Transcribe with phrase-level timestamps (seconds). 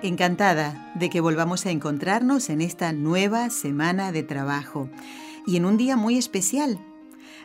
[0.00, 4.88] Encantada de que volvamos a encontrarnos en esta nueva semana de trabajo
[5.44, 6.78] y en un día muy especial.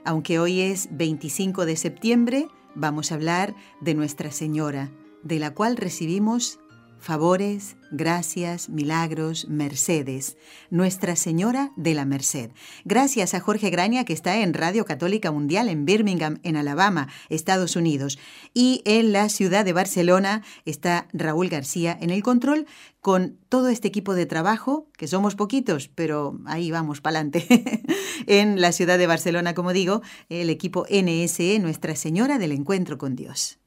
[0.06, 4.92] Aunque hoy es 25 de septiembre, vamos a hablar de Nuestra Señora,
[5.24, 6.60] de la cual recibimos
[7.04, 10.38] favores, gracias, milagros, mercedes.
[10.70, 12.52] Nuestra Señora de la Merced.
[12.86, 17.76] Gracias a Jorge Graña, que está en Radio Católica Mundial en Birmingham, en Alabama, Estados
[17.76, 18.20] Unidos.
[18.54, 22.68] Y en la ciudad de Barcelona está Raúl García en el control
[23.02, 27.84] con todo este equipo de trabajo, que somos poquitos, pero ahí vamos, para adelante.
[28.28, 33.18] en la ciudad de Barcelona, como digo, el equipo NSE, Nuestra Señora del Encuentro con
[33.18, 33.60] Dios.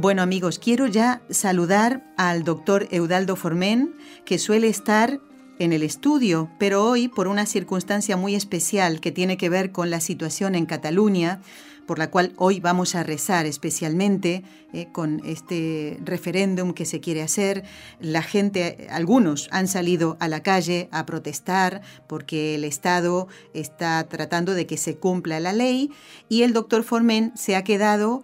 [0.00, 5.20] Bueno amigos, quiero ya saludar al doctor Eudaldo Formén, que suele estar
[5.58, 9.90] en el estudio, pero hoy, por una circunstancia muy especial que tiene que ver con
[9.90, 11.42] la situación en Cataluña,
[11.86, 17.20] por la cual hoy vamos a rezar especialmente eh, con este referéndum que se quiere
[17.20, 17.64] hacer.
[18.00, 24.54] La gente, algunos han salido a la calle a protestar porque el Estado está tratando
[24.54, 25.90] de que se cumpla la ley
[26.30, 28.22] y el doctor Formén se ha quedado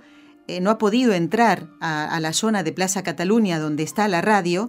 [0.48, 4.69] eh, no ha podido entrar a, la zona de Plaza Cataluña donde está la radio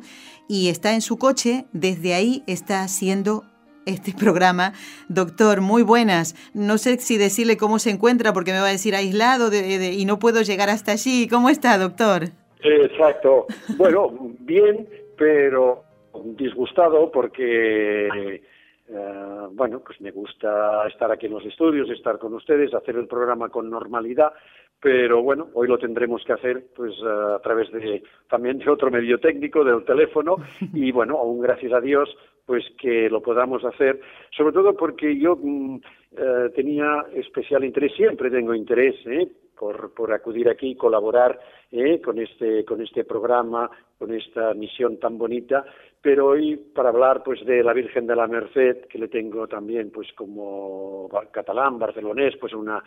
[0.50, 3.44] y está en su coche, desde ahí está haciendo
[3.86, 4.74] este programa.
[5.08, 6.36] Doctor, muy buenas.
[6.54, 10.20] No sé si decirle cómo se encuentra porque me va a decir aislado y no
[10.20, 11.28] puedo llegar hasta allí.
[11.28, 12.24] ¿Cómo está, doctor?
[12.62, 13.46] Exacto.
[13.78, 14.88] Bueno, bien,
[15.18, 15.84] pero
[16.38, 18.42] disgustado porque...
[18.90, 23.08] Eh, bueno, pues me gusta estar aquí en los estudios, estar con ustedes, hacer el
[23.08, 24.32] programa con normalidad,
[24.80, 29.20] pero bueno, hoy lo tendremos que hacer pues a través de también de otro medio
[29.20, 30.38] técnico, del teléfono,
[30.74, 32.10] y bueno, aún gracias a Dios,
[32.46, 34.00] pues que lo podamos hacer,
[34.36, 35.80] sobre todo porque yo mm,
[36.18, 39.28] eh, tenía especial interés, siempre tengo interés, ¿eh?
[39.58, 41.40] Por, por, acudir aquí y colaborar
[41.72, 42.00] ¿eh?
[42.00, 43.68] con este con este programa
[43.98, 45.66] con esta misión tan bonita
[46.00, 49.90] pero hoy para hablar pues de la Virgen de la Merced que le tengo también
[49.90, 52.84] pues como catalán barcelonés pues una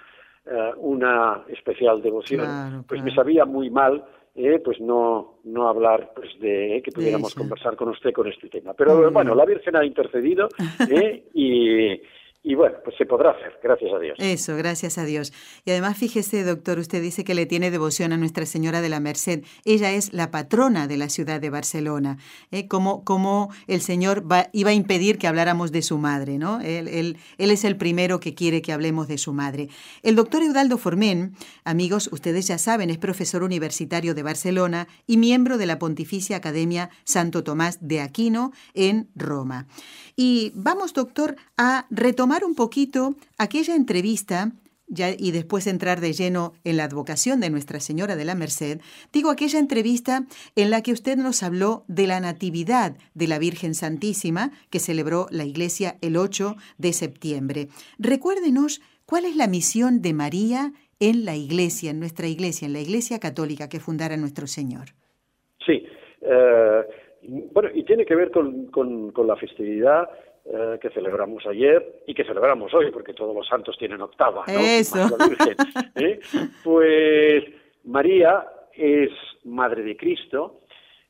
[0.46, 6.28] eh, una especial devoción, pues me sabía muy mal eh, pues no no hablar pues
[6.38, 8.74] de eh, que pudiéramos conversar con usted con este tema.
[8.74, 10.48] Pero bueno, la Virgen ha intercedido
[10.90, 12.00] eh, y
[12.42, 14.16] y bueno, pues se podrá hacer, gracias a Dios.
[14.18, 15.30] Eso, gracias a Dios.
[15.66, 18.98] Y además, fíjese, doctor, usted dice que le tiene devoción a Nuestra Señora de la
[18.98, 19.44] Merced.
[19.66, 22.16] Ella es la patrona de la ciudad de Barcelona.
[22.50, 22.66] ¿eh?
[22.66, 26.62] Como, como el Señor iba a impedir que habláramos de su madre, ¿no?
[26.62, 29.68] Él, él, él, es el primero que quiere que hablemos de su madre.
[30.02, 31.34] El doctor Eudaldo Formén,
[31.64, 36.88] amigos, ustedes ya saben, es profesor universitario de Barcelona y miembro de la Pontificia Academia
[37.04, 39.66] Santo Tomás de Aquino en Roma.
[40.16, 44.52] Y vamos, doctor, a retomar un poquito aquella entrevista
[45.18, 48.80] y después entrar de lleno en la advocación de Nuestra Señora de la Merced,
[49.12, 50.22] digo aquella entrevista
[50.56, 55.26] en la que usted nos habló de la Natividad de la Virgen Santísima que celebró
[55.30, 57.68] la Iglesia el 8 de septiembre.
[57.98, 62.80] Recuérdenos cuál es la misión de María en la Iglesia, en nuestra Iglesia, en la
[62.80, 64.86] Iglesia Católica que fundara nuestro Señor.
[65.64, 65.86] Sí.
[66.22, 66.82] Eh,
[67.52, 68.70] bueno, y tiene que ver con,
[69.26, 70.08] la festividad
[70.52, 74.44] eh, que celebramos ayer y que celebramos hoy, porque todos los santos tienen octava.
[74.46, 74.58] ¿no?
[74.58, 74.98] Eso.
[75.96, 76.20] ¿eh?
[76.64, 77.44] Pues
[77.84, 79.10] María es
[79.44, 80.60] madre de Cristo,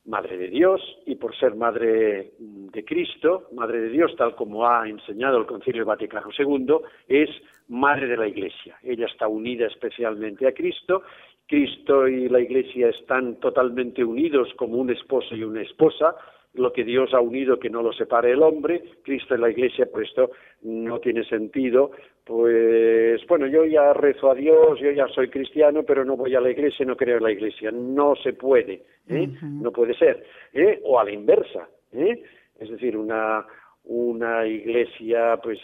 [0.05, 4.89] madre de Dios, y por ser madre de Cristo, madre de Dios, tal como ha
[4.89, 6.77] enseñado el Concilio Vaticano II,
[7.09, 7.31] es
[7.69, 8.77] madre de la Iglesia.
[8.83, 11.03] Ella está unida especialmente a Cristo
[11.51, 16.15] Cristo y la Iglesia están totalmente unidos como un esposo y una esposa,
[16.55, 19.87] lo que Dios ha unido que no lo separe el hombre, Cristo y la Iglesia,
[19.87, 20.31] por esto
[20.63, 21.93] no tiene sentido,
[22.25, 26.41] pues bueno, yo ya rezo a Dios, yo ya soy cristiano, pero no voy a
[26.41, 29.29] la Iglesia, no creo en la Iglesia, no se puede, ¿eh?
[29.43, 30.81] no puede ser, ¿eh?
[30.85, 32.23] o a la inversa, ¿eh?
[32.59, 33.47] es decir, una,
[33.85, 35.59] una Iglesia pues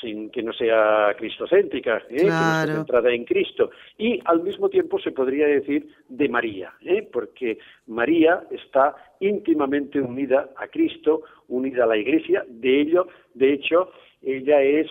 [0.00, 2.16] sin que no sea cristocéntrica, ¿eh?
[2.16, 3.70] que no centrada en Cristo.
[3.96, 7.08] Y al mismo tiempo se podría decir de María, ¿eh?
[7.12, 12.44] porque María está íntimamente unida a Cristo, unida a la Iglesia.
[12.48, 13.90] De ello, de hecho,
[14.22, 14.86] ella es,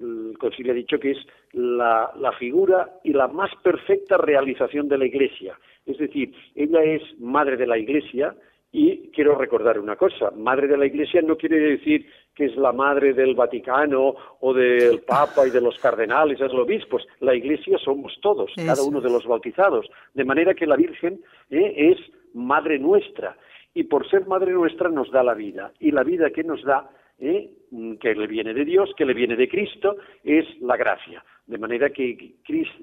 [0.00, 1.18] el concilio ha dicho que es
[1.52, 5.58] la, la figura y la más perfecta realización de la Iglesia.
[5.86, 8.34] Es decir, ella es madre de la Iglesia,
[8.72, 12.72] y quiero recordar una cosa, madre de la Iglesia no quiere decir que es la
[12.72, 17.06] madre del Vaticano o del Papa y de los cardenales de los obispos.
[17.20, 19.86] La Iglesia somos todos, cada uno de los bautizados.
[20.14, 21.20] De manera que la Virgen
[21.50, 21.98] eh, es
[22.34, 23.36] madre nuestra
[23.74, 25.72] y por ser madre nuestra nos da la vida.
[25.78, 27.50] Y la vida que nos da, eh,
[28.00, 31.24] que le viene de Dios, que le viene de Cristo, es la gracia.
[31.46, 32.34] De manera que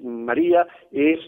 [0.02, 1.18] María es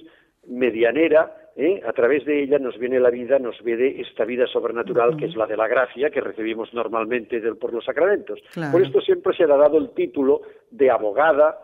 [0.46, 1.81] medianera ¿eh?
[1.87, 5.37] a través de ella nos viene la vida, nos viene esta vida sobrenatural que es
[5.37, 8.40] la de la gracia que recibimos normalmente por los sacramentos.
[8.70, 11.58] Por esto siempre se le ha dado el título de abogada,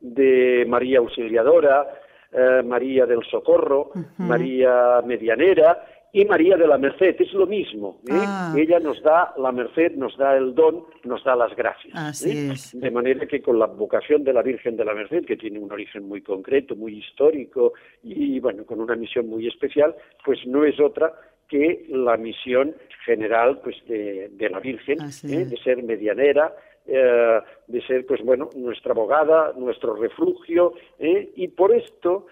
[0.00, 1.86] de María Auxiliadora,
[2.32, 8.00] eh, María del Socorro, María Medianera y María de la Merced, es lo mismo.
[8.06, 8.12] ¿eh?
[8.12, 8.54] Ah.
[8.56, 11.94] Ella nos da la merced, nos da el don, nos da las gracias.
[11.96, 12.78] Así es.
[12.78, 15.72] De manera que con la vocación de la Virgen de la Merced, que tiene un
[15.72, 17.72] origen muy concreto, muy histórico
[18.02, 21.14] y bueno, con una misión muy especial, pues no es otra
[21.48, 22.74] que la misión
[23.06, 25.44] general pues de, la Virgen, ¿eh?
[25.46, 26.54] de ser medianera,
[26.86, 32.26] eh, de ser pues bueno nuestra abogada, nuestro refugio, y por esto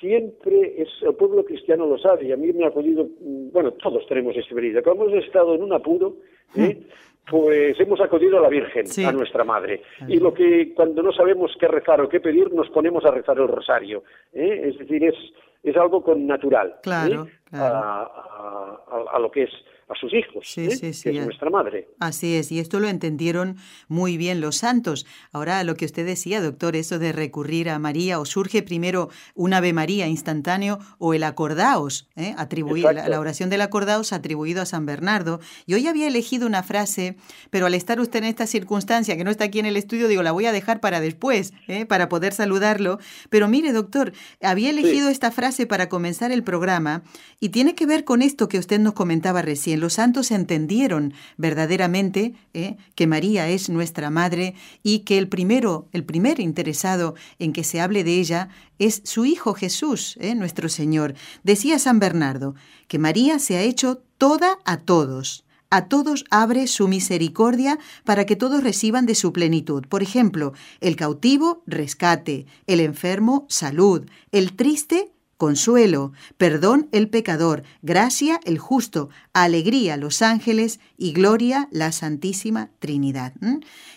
[0.00, 3.72] siempre es, el pueblo cristiano lo sabe, y a mí me ha podido, mm, bueno,
[3.72, 6.16] todos tenemos experiencia, cuando hemos estado en un apuro,
[6.54, 6.82] ¿eh?
[7.28, 9.82] pues hemos acudido a la Virgen, a nuestra Madre.
[10.06, 13.38] Y lo que cuando no sabemos qué rezar o qué pedir, nos ponemos a rezar
[13.38, 14.04] el rosario.
[14.32, 14.62] ¿eh?
[14.64, 15.16] Es decir, es,
[15.62, 17.30] es algo con natural claro, ¿eh?
[17.52, 19.50] a, lo que es
[19.88, 20.76] a sus hijos, ¿eh?
[20.80, 21.88] que es nuestra madre.
[22.00, 23.56] Así es, y esto lo entendieron
[23.86, 25.06] muy bien los santos.
[25.30, 29.54] Ahora, lo que usted decía, doctor, eso de recurrir a María, o surge primero un
[29.54, 32.34] Ave María instantáneo o el acordaos, ¿eh?
[32.36, 35.38] atribuir, la, oración del acordaos atribuido a San Bernardo.
[35.66, 37.16] Y hoy había elegido una frase,
[37.50, 40.24] pero al estar usted en esta circunstancia, que no está aquí en el estudio, digo,
[40.24, 41.86] la voy a dejar para después, ¿eh?
[41.86, 42.98] para poder saludarlo.
[43.30, 44.12] Pero mire, doctor,
[44.42, 47.04] había elegido esta frase para comenzar el programa
[47.38, 52.34] y tiene que ver con esto que usted nos comentaba recién los santos entendieron verdaderamente
[52.54, 57.64] eh, que María es nuestra madre y que el primero, el primer interesado en que
[57.64, 61.14] se hable de ella es su Hijo Jesús, eh, nuestro Señor.
[61.42, 62.54] Decía San Bernardo
[62.88, 65.44] que María se ha hecho toda a todos.
[65.68, 69.84] A todos abre su misericordia para que todos reciban de su plenitud.
[69.88, 78.40] Por ejemplo, el cautivo, rescate, el enfermo, salud, el triste, consuelo, perdón el pecador, gracia
[78.44, 83.34] el justo, alegría los ángeles y gloria la Santísima Trinidad.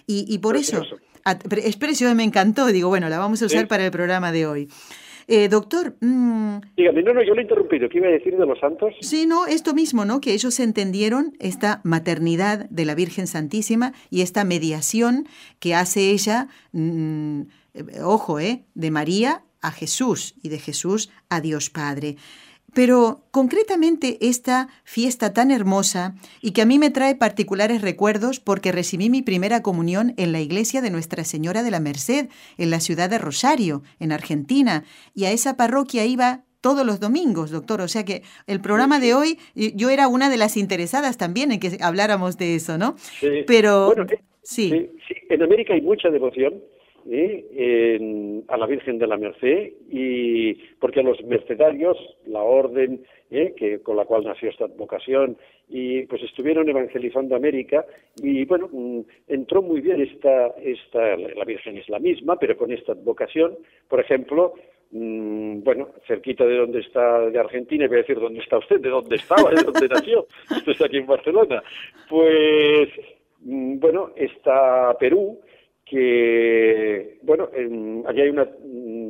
[0.05, 0.83] Y, por eso,
[1.63, 4.69] es precioso, me encantó, digo, bueno, la vamos a usar para el programa de hoy.
[5.31, 5.93] Eh, doctor.
[6.01, 7.87] Mm, Dígame, no, no, yo le he interrumpido.
[7.87, 8.95] ¿Qué iba a decir de los santos?
[9.01, 10.21] Sí, no, esto mismo, ¿no?
[10.21, 15.27] Que ellos entendieron esta maternidad de la Virgen Santísima y esta mediación
[15.59, 17.41] que hace ella, mm,
[17.75, 18.63] eh, ojo, ¿eh?
[18.73, 22.15] De María a Jesús y de Jesús a Dios Padre.
[22.73, 28.71] Pero concretamente esta fiesta tan hermosa y que a mí me trae particulares recuerdos porque
[28.71, 32.79] recibí mi primera comunión en la iglesia de Nuestra Señora de la Merced, en la
[32.79, 34.83] ciudad de Rosario, en Argentina,
[35.15, 37.81] y a esa parroquia iba todos los domingos, doctor.
[37.81, 41.59] O sea que el programa de hoy, yo era una de las interesadas también en
[41.59, 42.95] que habláramos de eso, ¿no?
[42.97, 43.43] Sí.
[43.47, 44.69] Pero eh, sí.
[45.07, 45.15] sí.
[45.29, 46.61] En América hay mucha devoción
[47.09, 48.43] ¿eh?
[48.47, 53.53] a la Virgen de la Merced y porque los mercedarios, la orden ¿eh?
[53.55, 55.37] que con la cual nació esta vocación
[55.67, 57.85] y pues estuvieron evangelizando América
[58.21, 62.71] y bueno mm, entró muy bien esta esta la Virgen es la misma pero con
[62.71, 64.53] esta vocación por ejemplo
[64.91, 68.89] mm, bueno, cerquita de donde está de Argentina, voy a decir dónde está usted, de
[68.89, 71.61] dónde estaba, de dónde nació, usted está aquí en Barcelona,
[72.09, 72.89] pues
[73.41, 75.39] mm, bueno, está Perú,
[75.89, 77.49] que, bueno,
[78.05, 78.47] allí hay una,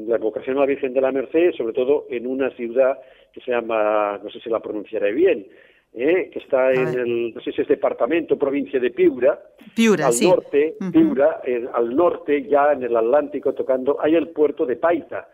[0.08, 2.98] la vocación a la Virgen de la Merced, sobre todo en una ciudad
[3.34, 5.46] que se llama, no sé si la pronunciaré bien,
[5.94, 6.30] ¿eh?
[6.32, 9.40] que está en el, no sé si es departamento, provincia de Piura,
[9.76, 11.42] Piura al norte, Piura,
[11.74, 15.28] al norte, ya en el Atlántico tocando, hay el puerto de Paita.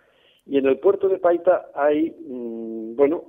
[0.48, 3.24] Y en el puerto de Paita hay, mm, bueno,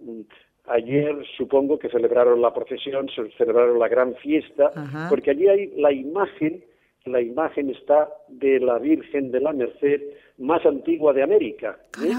[0.66, 4.72] ayer supongo que celebraron la procesión, celebraron la gran fiesta,
[5.08, 6.64] porque allí hay la imagen
[7.06, 10.00] la imagen está de la Virgen de la Merced
[10.38, 11.78] más antigua de América.
[12.02, 12.12] ¿eh?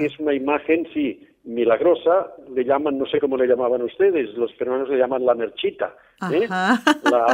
[0.00, 4.88] Es una imagen, sí, milagrosa, le llaman, no sé cómo le llamaban ustedes, los peruanos
[4.88, 5.94] le llaman la merchita,
[6.32, 6.46] ¿eh?
[6.48, 6.80] la,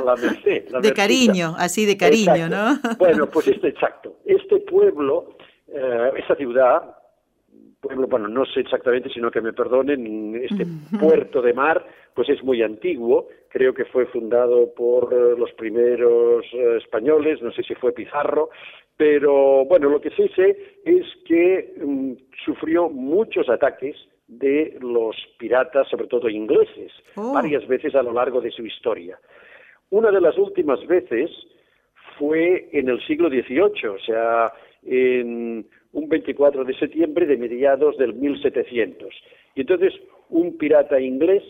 [0.05, 0.65] la, merced.
[0.83, 2.79] de cariño, así de cariño, ¿no?
[2.99, 4.17] bueno, pues este exacto.
[4.25, 5.37] Este pueblo,
[5.69, 6.97] eh, esta ciudad,
[7.81, 10.67] pueblo, bueno, no sé exactamente, sino que me perdonen, este
[10.99, 11.85] puerto de mar,
[12.15, 17.53] pues es muy antiguo, creo que fue fundado por eh, los primeros eh, españoles, no
[17.53, 18.51] sé si fue Pizarro,
[18.97, 22.13] pero bueno, lo que sí sé es que mm,
[22.45, 23.97] sufrió muchos ataques
[24.29, 27.33] de los piratas, sobre todo ingleses, Oh.
[27.33, 29.19] varias veces a lo largo de su historia.
[29.91, 31.31] Una de las últimas veces
[32.19, 34.53] fue en el siglo XVIII, o sea,
[34.85, 39.09] en un 24 de septiembre de mediados del 1700.
[39.55, 39.93] Y entonces
[40.31, 41.43] un pirata inglés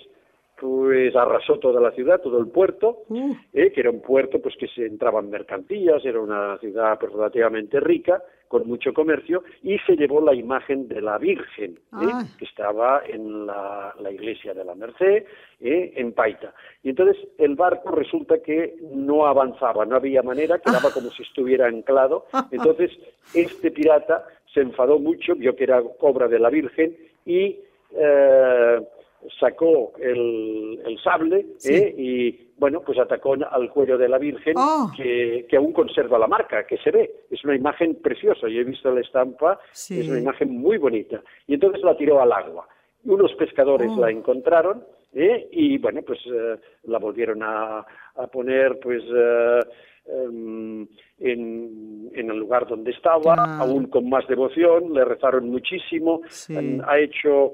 [0.58, 3.32] pues arrasó toda la ciudad, todo el puerto, Uh.
[3.54, 7.80] eh, que era un puerto pues que se entraban mercancías, era una ciudad pues, relativamente
[7.80, 11.70] rica, con mucho comercio, y se llevó la imagen de la Virgen,
[12.02, 12.26] eh, Ay.
[12.36, 15.24] que estaba en la, la iglesia de la Merced,
[15.60, 16.52] eh, en Paita.
[16.82, 21.68] Y entonces el barco resulta que no avanzaba, no había manera, quedaba como si estuviera
[21.68, 22.26] anclado.
[22.50, 22.90] Entonces
[23.34, 27.56] este pirata se enfadó mucho, vio que era obra de la Virgen y
[27.92, 28.80] eh,
[29.38, 31.72] sacó el, el sable Sí.
[31.74, 34.90] eh, y bueno pues atacó al cuello de la Virgen Oh.
[34.96, 38.64] que, que aún conserva la marca que se ve es una imagen preciosa yo he
[38.64, 39.98] visto la estampa Sí.
[40.00, 42.68] es una imagen muy bonita y entonces la tiró al agua
[43.06, 44.00] unos pescadores Oh.
[44.00, 49.60] la encontraron eh, y bueno pues eh, la volvieron a, a poner pues eh,
[50.06, 50.86] em,
[51.18, 53.42] en, en el lugar donde estaba, Claro.
[53.62, 56.56] aún con más devoción, le rezaron muchísimo, Sí.
[56.56, 57.52] em, ha hecho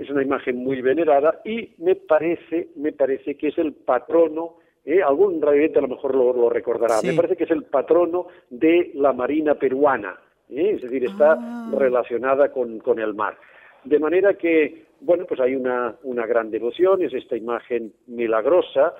[0.00, 5.02] es una imagen muy venerada y me parece, me parece que es el patrono, eh,
[5.02, 7.08] algún radiante a lo mejor lo, lo recordará, Sí.
[7.08, 10.16] me parece que es el patrono de la marina peruana,
[10.48, 11.70] eh, es decir, está Ah.
[11.76, 13.36] relacionada con, con el mar.
[13.84, 18.94] De manera que, bueno, pues hay una, una gran devoción, es esta imagen milagrosa.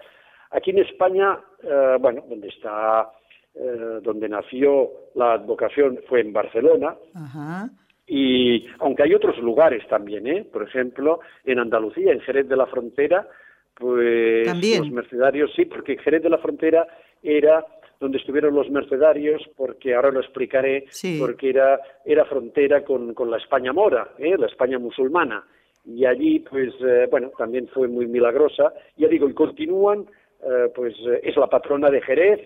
[0.50, 3.10] Aquí en España, eh, bueno, donde está,
[3.54, 7.68] eh, donde nació la advocación fue en Barcelona, Ajá.
[8.06, 10.44] Y aunque hay otros lugares también, ¿eh?
[10.50, 13.26] por ejemplo, en Andalucía, en Jerez de la Frontera,
[13.74, 14.80] pues También.
[14.80, 16.86] los mercenarios, sí, porque Jerez de la Frontera
[17.22, 17.64] era
[17.98, 21.16] donde estuvieron los mercenarios, porque ahora lo explicaré, Sí.
[21.18, 24.36] porque era, era frontera con, con la España mora, ¿eh?
[24.38, 25.44] la España musulmana.
[25.86, 28.72] Y allí, pues, eh, bueno, también fue muy milagrosa.
[28.96, 30.04] Ya digo, y continúan,
[30.42, 32.40] eh, pues, eh, es la patrona de Jerez,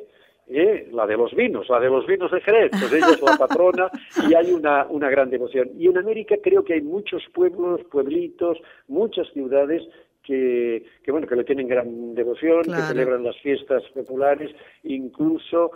[0.51, 0.89] ¿eh?
[0.93, 3.91] la de los vinos, la de los vinos de Jerez, pues ella es la patrona
[4.29, 5.71] y hay una, una gran devoción.
[5.79, 9.83] Y en América creo que hay muchos pueblos, pueblitos, muchas ciudades
[10.23, 12.83] que, que bueno, que le tienen gran devoción, Claro.
[12.83, 14.51] que celebran las fiestas populares,
[14.85, 15.71] incluso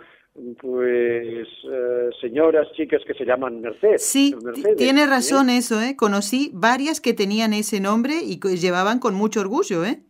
[0.59, 3.95] pues eh, señoras, chicas que se llaman Merced.
[3.97, 5.07] Sí, ti- Mercedes, tiene ¿eh?
[5.07, 5.95] razón eso, ¿eh?
[5.95, 10.01] Conocí varias que tenían ese nombre y que llevaban con mucho orgullo, ¿eh?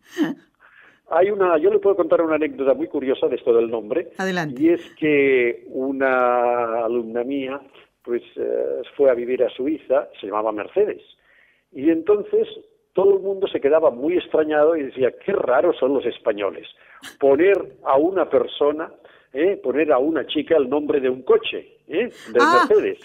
[1.08, 4.08] Hay una, yo le puedo contar una anécdota muy curiosa de esto del nombre.
[4.18, 4.60] Adelante.
[4.60, 7.60] Y es que una alumna mía,
[8.02, 11.02] pues, eh, fue a vivir a Suiza, se llamaba Mercedes.
[11.72, 12.48] Y entonces
[12.92, 16.66] todo el mundo se quedaba muy extrañado y decía, qué raros son los españoles.
[17.20, 18.90] Poner a una persona,
[19.32, 19.60] ¿eh?
[19.62, 22.08] poner a una chica el nombre de un coche, ¿eh?
[22.32, 22.66] de Ah.
[22.68, 22.98] Mercedes.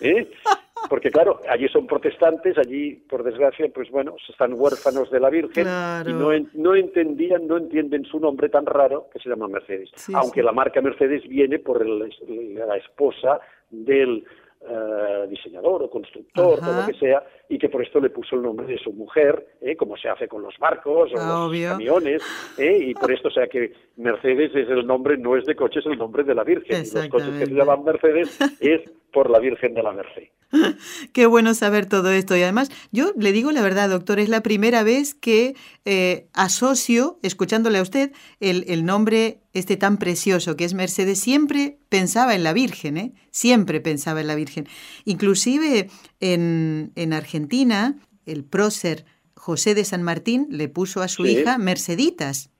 [0.00, 0.30] ¿eh?
[0.88, 5.64] Porque claro, allí son protestantes, allí, por desgracia, pues bueno, están huérfanos de la Virgen
[5.64, 6.10] Claro.
[6.10, 9.90] y no, en- no entendían, no entienden su nombre tan raro que se llama Mercedes.
[9.94, 10.46] Sí, Aunque sí.
[10.46, 12.10] la marca Mercedes viene por el-
[12.56, 14.24] la esposa del
[14.62, 16.70] eh, diseñador o constructor, Ajá.
[16.70, 19.44] o lo que sea, y que por esto le puso el nombre de su mujer,
[19.60, 19.76] ¿eh?
[19.76, 22.22] como se hace con los barcos o Ah, los camiones,
[22.56, 22.78] ¿eh?
[22.80, 25.86] y por esto, o sea que Mercedes es el nombre, no es de coche, es
[25.86, 26.84] el nombre de la Virgen.
[26.94, 30.28] Los coches que se llaman Mercedes es por la Virgen de la Merced.
[31.12, 32.36] Qué bueno saber todo esto.
[32.36, 35.54] Y además, yo le digo la verdad, doctor, es la primera vez que
[35.84, 41.20] eh, asocio, escuchándole a usted, el, el nombre este tan precioso que es Mercedes.
[41.20, 43.12] Siempre pensaba en la Virgen, ¿eh?
[43.30, 44.66] Siempre pensaba en la Virgen.
[45.04, 45.88] Inclusive
[46.20, 47.39] en, en Argentina,
[48.26, 49.04] el prócer
[49.34, 51.30] José de San Martín le puso a su Sí.
[51.38, 52.50] hija Merceditas.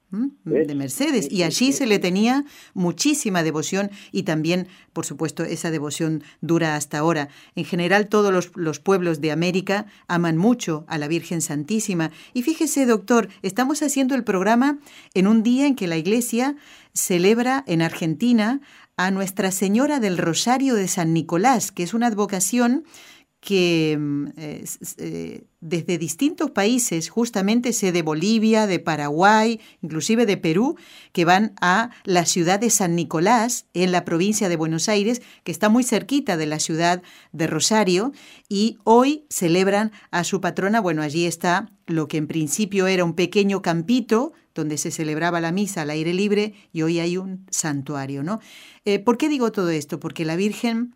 [0.44, 2.44] de Mercedes y allí se le tenía
[2.75, 7.28] muchísima devoción y también, por supuesto, esa devoción dura hasta ahora.
[7.54, 12.10] En general, todos los, los pueblos de América aman mucho a la Virgen Santísima.
[12.34, 14.80] Y fíjese, doctor, estamos haciendo el programa
[15.14, 16.56] en un día en que la Iglesia
[16.92, 18.60] celebra en Argentina
[18.96, 22.82] a Nuestra Señora del Rosario de San Nicolás, que es una advocación
[23.40, 24.64] que mm, eh,
[24.99, 30.76] eh, desde distintos países, justamente sé de Bolivia, de Paraguay, inclusive de Perú,
[31.12, 35.52] que van a la ciudad de San Nicolás, en la provincia de Buenos Aires, que
[35.52, 38.12] está muy cerquita de la ciudad de Rosario,
[38.49, 40.80] y hoy celebran a su patrona.
[40.80, 45.52] Bueno, allí está lo que en principio era un pequeño campito donde se celebraba la
[45.52, 48.40] misa al aire libre, y hoy hay un santuario, ¿no?
[48.85, 49.99] Eh, ¿Por qué digo todo esto?
[49.99, 50.94] Porque la Virgen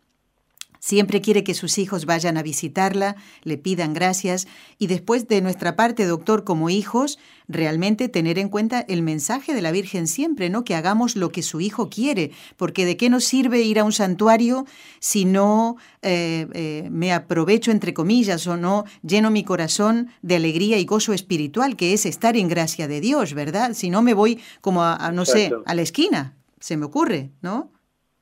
[0.84, 4.46] Siempre quiere que sus hijos vayan a visitarla, le pidan gracias
[4.78, 9.62] y después de nuestra parte, doctor, como hijos, realmente tener en cuenta el mensaje de
[9.62, 10.62] la Virgen siempre, ¿no?
[10.62, 13.92] Que hagamos lo que su hijo quiere, porque ¿de qué nos sirve ir a un
[13.92, 14.66] santuario
[14.98, 20.76] si no eh, eh, me aprovecho, entre comillas, o no lleno mi corazón de alegría
[20.76, 23.72] y gozo espiritual, que es estar en gracia de Dios, ¿verdad?
[23.72, 27.72] Si no me voy como a, no sé, a la esquina, se me ocurre, ¿no?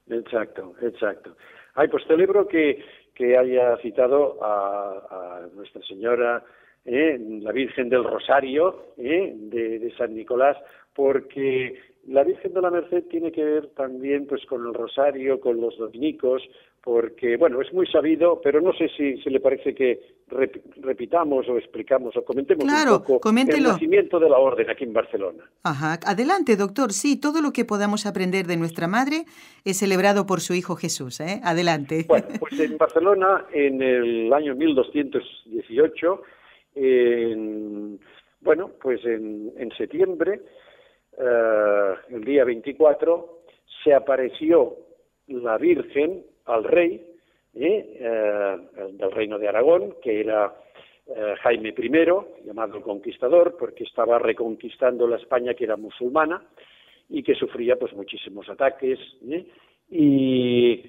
[0.06, 1.34] Exacto, exacto.
[1.74, 6.42] Ay, pues celebro que, que haya citado a, Nuestra Señora,
[6.84, 7.18] ¿eh?
[7.40, 9.32] la Virgen del Rosario, ¿eh?
[9.34, 10.56] de, de San Nicolás,
[10.94, 15.60] porque la Virgen de la Merced tiene que ver también pues con el rosario, con
[15.60, 16.42] los dominicos,
[16.82, 20.00] porque, bueno, es muy sabido, pero no sé si, se le parece que
[20.80, 25.44] repitamos o explicamos o comentemos un poco el nacimiento de la orden aquí en Barcelona.
[25.62, 26.92] Ajá, adelante, doctor.
[26.92, 29.26] Sí, todo lo que podamos aprender de nuestra madre
[29.64, 31.20] es celebrado por su hijo Jesús.
[31.20, 31.40] ¿eh?
[31.44, 32.04] Adelante.
[32.08, 36.22] Bueno, pues en Barcelona, en el año 1218,
[36.74, 38.00] en,
[38.40, 40.40] bueno, pues en, en septiembre,
[41.18, 43.42] eh, el día 24,
[43.84, 44.76] se apareció
[45.26, 47.12] la Virgen al rey
[47.54, 47.96] ¿eh?
[48.00, 48.56] Eh,
[48.92, 50.54] del reino de Aragón, que era
[51.06, 56.42] eh, Jaime I, llamado el conquistador, porque estaba reconquistando la España que era musulmana
[57.08, 58.98] y que sufría pues muchísimos ataques.
[59.90, 60.82] Y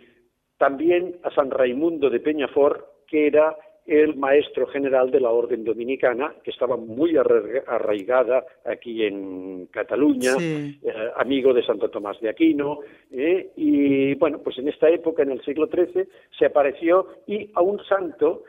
[0.57, 6.33] también a San Raimundo de Peñafort, que era el maestro general de la Orden Dominicana,
[6.43, 10.77] que estaba muy arraigada aquí en Cataluña, eh,
[11.17, 12.79] amigo de Santo Tomás de Aquino,
[13.11, 17.61] eh, y bueno, pues en esta época, en el siglo XIII, se apareció y a
[17.61, 18.43] un santo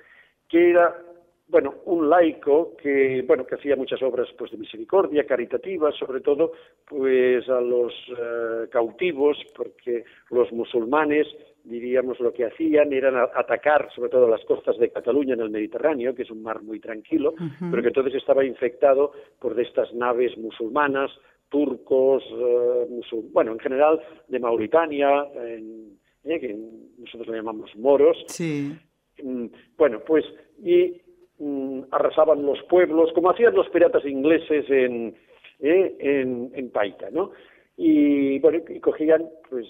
[0.48, 0.94] que era
[1.46, 6.52] bueno, un laico que, bueno, que hacía muchas obras pues de misericordia, caritativas, sobre todo
[6.88, 11.26] pues a los eh, cautivos, porque los musulmanes
[11.64, 16.14] diríamos, lo que hacían era atacar sobre todo las costas de Cataluña en el Mediterráneo,
[16.14, 17.34] que es un mar muy tranquilo,
[17.70, 21.10] pero que entonces estaba infectado por de estas naves musulmanas,
[21.48, 23.00] turcos, eh,
[23.32, 26.56] bueno, en general de Mauritania, en, eh, que
[26.98, 28.16] nosotros le llamamos moros.
[28.26, 28.76] Sí.
[29.22, 29.46] Mm,
[29.76, 30.24] bueno, pues,
[30.62, 31.00] y
[31.38, 35.14] mm, arrasaban los pueblos, como hacían los piratas ingleses en,
[35.60, 37.30] eh, en, en Paita, ¿no?
[37.76, 39.66] Y bueno y cogían pues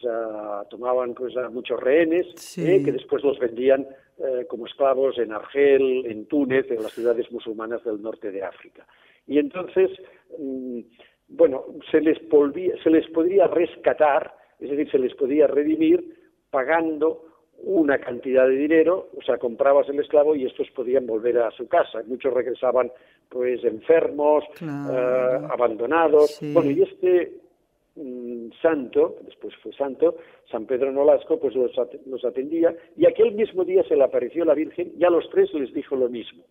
[0.68, 2.26] tomaban pues a muchos rehenes
[2.58, 3.86] eh, que después los vendían
[4.18, 8.86] eh, como esclavos en Argel en Túnez en las ciudades musulmanas del norte de África
[9.26, 9.90] y entonces
[10.38, 10.80] mm,
[11.28, 12.18] bueno se les
[12.82, 16.04] se les podría rescatar es decir se les podía redimir
[16.50, 17.24] pagando
[17.66, 21.66] una cantidad de dinero, o sea, comprabas el esclavo y estos podían volver a su
[21.66, 22.02] casa.
[22.06, 22.90] Muchos regresaban,
[23.28, 26.40] pues, enfermos, eh, abandonados.
[26.52, 27.43] Bueno, y este
[27.96, 30.16] Mm, santo, después fue santo,
[30.50, 34.94] San Pedro Nolasco, pues los, atendía, y aquel mismo día se le apareció la Virgen
[34.98, 36.42] y a los tres les dijo lo mismo,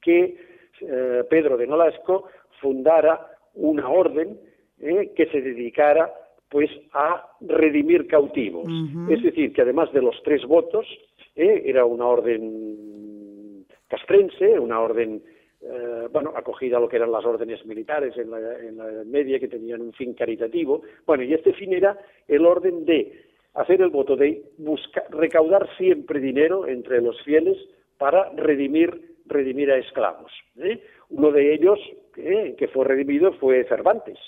[0.00, 0.36] que
[0.80, 2.28] eh, Pedro de Nolasco
[2.60, 4.38] fundara una orden
[4.80, 6.12] eh, que se dedicara
[6.48, 8.68] pues a redimir cautivos.
[9.10, 10.86] Es decir, que además de los tres votos,
[11.34, 15.22] eh, era una orden castrense, una orden
[15.64, 19.38] eh, bueno, acogida a lo que eran las órdenes militares en la, en la Media,
[19.38, 20.82] que tenían un fin caritativo.
[21.06, 21.96] Bueno, y este fin era
[22.26, 23.22] el orden de
[23.54, 27.56] hacer el voto de buscar, recaudar siempre dinero entre los fieles
[27.96, 30.32] para redimir, redimir a esclavos.
[30.56, 30.82] ¿eh?
[31.10, 31.78] Uno de ellos
[32.16, 32.56] ¿eh?
[32.58, 34.18] que fue redimido fue Cervantes,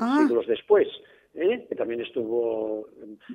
[0.00, 0.18] ah.
[0.22, 0.88] siglos después.
[1.32, 2.88] que también estuvo,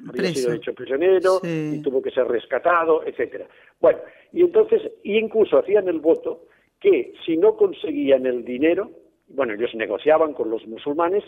[0.10, 3.48] había sido hecho prisionero y tuvo que ser rescatado, etcétera.
[3.80, 4.00] Bueno,
[4.34, 6.48] y entonces, y incluso hacían el voto
[6.86, 8.92] que si no conseguían el dinero,
[9.30, 11.24] bueno, ellos negociaban con los musulmanes,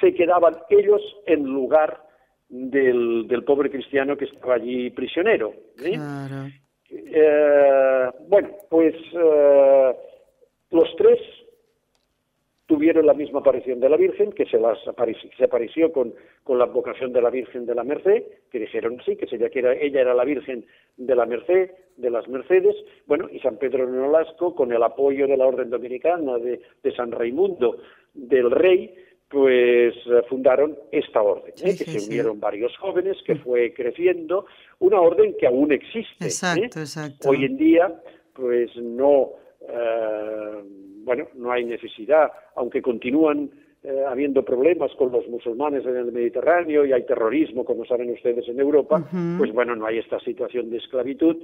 [0.00, 2.00] se quedaban ellos en lugar
[2.48, 5.52] del, del pobre cristiano que estaba allí prisionero.
[6.90, 9.96] Eh, bueno, pues eh,
[12.90, 16.58] tuvieron la misma aparición de la Virgen, que se, las apareció, se apareció con, con,
[16.58, 19.74] la vocación de la Virgen de la Merced, que dijeron sí, que, sería, que era,
[19.74, 22.74] ella era la Virgen de la Merced, de las Mercedes,
[23.06, 26.96] bueno, y San Pedro de Nolasco, con el apoyo de la Orden Dominicana, de, de
[26.96, 27.76] San Raimundo,
[28.12, 28.92] del Rey,
[29.28, 31.76] pues eh, fundaron esta orden, ¿eh?
[31.78, 34.46] que se unieron varios jóvenes, que fue creciendo,
[34.80, 36.24] una orden que aún existe.
[36.24, 36.26] ¿eh?
[36.26, 37.28] Exacto, exacto.
[37.28, 38.02] Hoy en día,
[38.34, 39.34] pues no
[41.04, 43.50] bueno, no hay necesidad, aunque continúan
[43.82, 48.46] eh, habiendo problemas con los musulmanes en el Mediterráneo y hay terrorismo, como saben ustedes,
[48.48, 49.02] en Europa,
[49.38, 51.36] pues bueno, no hay esta situación de esclavitud,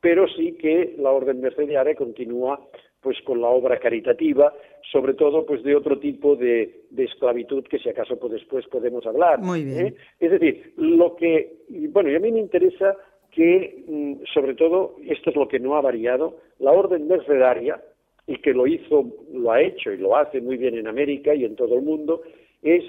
[0.00, 2.58] pero sí que la orden mercediaria continúa
[3.02, 4.54] pues con la obra caritativa,
[4.90, 9.40] sobre todo pues de otro tipo de, esclavitud que si acaso pues, después podemos hablar.
[9.40, 9.86] Muy bien.
[9.88, 9.94] ¿eh?
[10.20, 12.96] Es decir, lo que, bueno, y a mí me interesa
[13.32, 17.82] que, mm, sobre todo, esto es lo que no ha variado, la orden mercedaria,
[18.26, 21.44] y que lo hizo, lo ha hecho y lo hace muy bien en América y
[21.44, 22.22] en todo el mundo,
[22.62, 22.84] es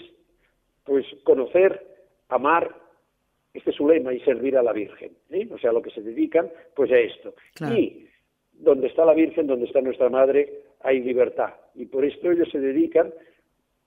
[0.83, 1.85] pues conocer,
[2.29, 2.75] amar,
[3.53, 5.11] este es su lema, y servir a la Virgen.
[5.29, 5.47] ¿eh?
[5.51, 7.33] O sea, lo que se dedican, pues a esto.
[7.75, 8.07] Y
[8.51, 11.53] donde está la Virgen, donde está nuestra Madre, hay libertad.
[11.75, 13.13] Y por esto ellos se dedican,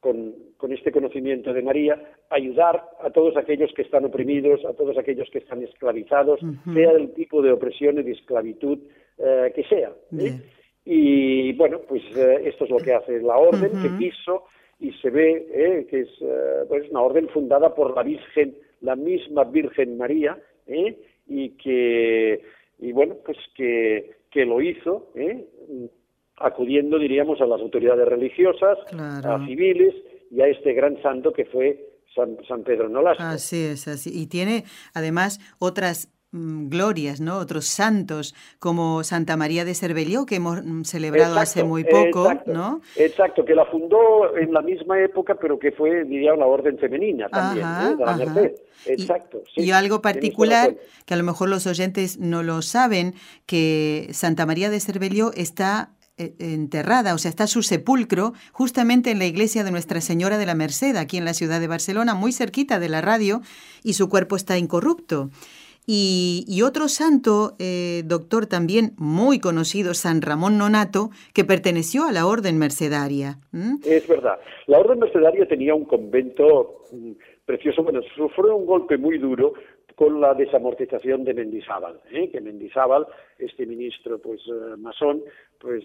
[0.00, 4.74] con, con este conocimiento de María, a ayudar a todos aquellos que están oprimidos, a
[4.74, 6.38] todos aquellos que están esclavizados,
[6.72, 8.78] sea del tipo de opresión y de esclavitud
[9.18, 9.92] eh, que sea.
[10.18, 10.40] ¿eh?
[10.88, 14.44] Y bueno, pues eh, esto es lo que hace la orden que quiso
[14.78, 16.08] y se ve eh, que es
[16.68, 20.38] pues una orden fundada por la Virgen, la misma Virgen María,
[21.26, 22.40] y que
[22.78, 25.12] y bueno pues que, que lo hizo
[26.36, 29.94] acudiendo diríamos a las autoridades religiosas, a civiles
[30.30, 33.22] y a este gran santo que fue San, San Pedro Nolasco.
[33.22, 34.10] Así es, así.
[34.12, 37.38] Y tiene además otras glorias, ¿no?
[37.38, 42.80] Otros santos como Santa María de Cervelló que hemos mm, celebrado hace muy poco, ¿no?
[42.96, 47.28] Exacto, que la fundó en la misma época, pero que fue, diría, la orden femenina
[47.28, 47.96] también, ¿eh?
[47.96, 48.54] de la Merced.
[48.86, 49.42] Exacto.
[49.56, 53.14] Y, algo particular que a lo mejor los oyentes no lo saben,
[53.46, 59.18] que Santa María de Cervelló está eh, enterrada, o sea, está su sepulcro justamente en
[59.18, 62.32] la iglesia de Nuestra Señora de la Merced, aquí en la ciudad de Barcelona, muy
[62.32, 63.42] cerquita de la radio,
[63.82, 65.30] y su cuerpo está incorrupto.
[65.88, 72.26] Y, otro santo, eh, doctor también muy conocido, San Ramón Nonato, que perteneció a la
[72.26, 73.38] Orden Mercedaria.
[73.84, 74.40] Es verdad.
[74.66, 77.12] La Orden Mercedaria tenía un convento mm,
[77.44, 77.84] precioso.
[77.84, 79.54] Bueno, sufrió un golpe muy duro
[79.94, 82.28] con la desamortización de Mendizábal, ¿eh?
[82.30, 83.06] que Mendizábal,
[83.38, 85.22] este ministro pues eh, masón,
[85.58, 85.84] pues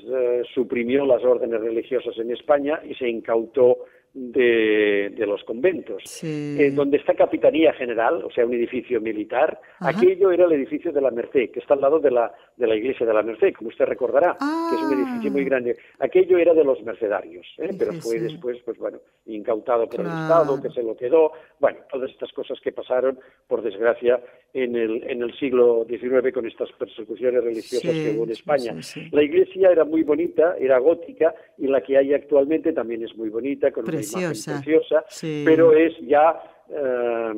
[0.53, 3.77] suprimió las órdenes religiosas en España y se incautó
[4.13, 6.23] de, los conventos.
[6.23, 11.01] En donde está Capitanía General, o sea, un edificio militar, aquello era el edificio de
[11.01, 13.69] la Merced, que está al lado de la, de la iglesia de la Merced, como
[13.69, 15.45] usted recordará, que es un edificio muy ah.
[15.45, 15.77] grande.
[15.99, 17.69] Aquello era de los mercedarios, ¿eh?
[17.77, 21.31] pero fue después, pues bueno, incautado por el Estado, que se lo quedó.
[21.59, 24.19] Bueno, todas estas cosas que pasaron, por desgracia,
[24.53, 28.75] en el, en el siglo XIX con estas persecuciones religiosas que hubo en España.
[29.11, 33.29] La iglesia era muy bonita, era gótica, y la que hay actualmente también es muy
[33.29, 35.05] bonita, con preciosa, una imagen preciosa,
[35.45, 37.33] pero es ya eh,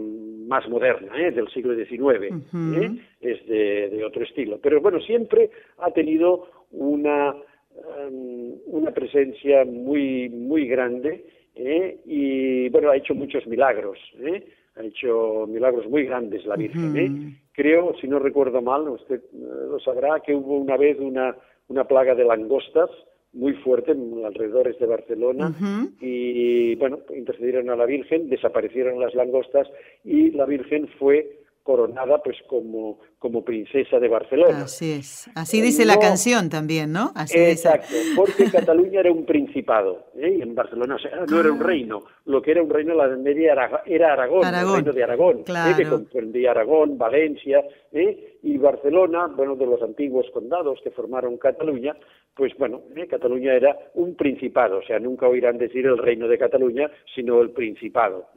[0.48, 1.32] más moderna, ¿eh?
[1.32, 2.92] del siglo XIX, ¿eh?
[3.22, 4.60] es de, de, otro estilo.
[4.62, 5.50] Pero bueno, siempre
[5.80, 12.00] ha tenido una, um, una presencia muy, muy grande ¿eh?
[12.06, 13.98] y bueno, ha hecho muchos milagros.
[14.20, 14.46] ¿eh?
[14.76, 16.98] ha hecho milagros muy grandes la Virgen.
[16.98, 17.40] ¿eh?
[17.54, 21.36] Creo, si no recuerdo mal, usted lo sabrá, que hubo una vez una,
[21.68, 22.90] una plaga de langostas
[23.34, 25.54] muy fuerte en alrededores de Barcelona
[26.00, 29.68] y bueno, intercedieron a la Virgen, desaparecieron las langostas
[30.04, 34.64] y la Virgen fue coronada pues como, como princesa de Barcelona.
[34.64, 35.30] Así es.
[35.34, 37.14] Así dice la canción también, ¿no?
[37.16, 40.40] Así exacto, porque Cataluña era un principado ¿eh?
[40.40, 40.98] y en Barcelona
[41.30, 41.66] no era un ah.
[41.66, 42.04] reino.
[42.26, 43.54] Lo que era un reino en la Media
[43.86, 45.74] era, Aragón, el reino de Aragón, ¿eh?
[45.78, 48.40] que comprendía Aragón, Valencia ¿eh?
[48.44, 51.96] y Barcelona, bueno, de los antiguos condados que formaron Cataluña,
[52.36, 56.92] pues bueno, Cataluña era un principado, o sea, nunca oirán decir el reino de Cataluña,
[57.16, 58.32] sino el principado,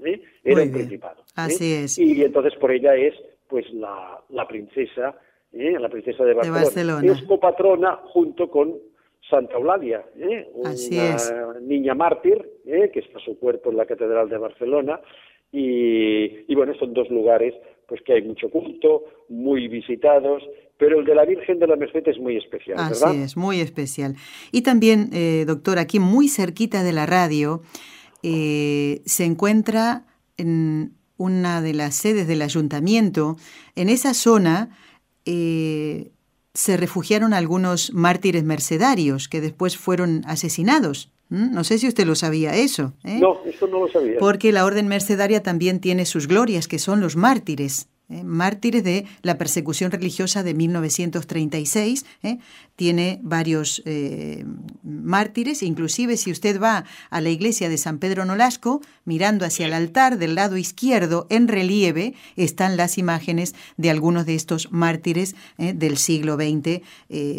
[0.44, 1.24] era un principado.
[1.34, 1.98] Así es.
[1.98, 3.14] Y entonces por ella es
[3.48, 5.14] pues la, la princesa,
[5.52, 5.76] ¿eh?
[5.78, 7.12] la princesa de Barcelona.
[7.12, 8.74] Es copatrona junto con
[9.28, 10.48] Santa Eulalia, ¿eh?
[10.54, 12.90] una niña mártir, ¿eh?
[12.92, 15.00] que está su cuerpo en la Catedral de Barcelona,
[15.52, 17.54] y, y, bueno, son dos lugares
[17.88, 20.42] pues que hay mucho culto, muy visitados,
[20.76, 23.10] pero el de la Virgen de la Merced es muy especial, ¿verdad?
[23.10, 24.16] Así es, muy especial.
[24.50, 27.62] Y también, eh, doctor, aquí muy cerquita de la radio
[28.22, 30.02] se encuentra
[30.36, 33.36] en una de las sedes del ayuntamiento.
[33.74, 34.70] En esa zona
[35.24, 36.10] eh,
[36.54, 41.10] se refugiaron algunos mártires mercedarios que después fueron asesinados.
[41.28, 42.92] No sé si usted lo sabía eso.
[43.02, 43.18] ¿eh?
[43.20, 44.18] No, eso no lo sabía.
[44.20, 47.88] Porque la orden mercedaria también tiene sus glorias, que son los mártires.
[48.08, 48.22] ¿Eh?
[48.24, 52.04] mártires de la persecución religiosa de 1936.
[52.22, 52.38] ¿eh?
[52.76, 54.44] Tiene varios eh,
[54.82, 59.72] mártires, inclusive si usted va a la iglesia de San Pedro Nolasco, mirando hacia el
[59.72, 65.96] altar del lado izquierdo, en relieve, están las imágenes de algunos de estos mártires del
[65.96, 66.82] siglo XX,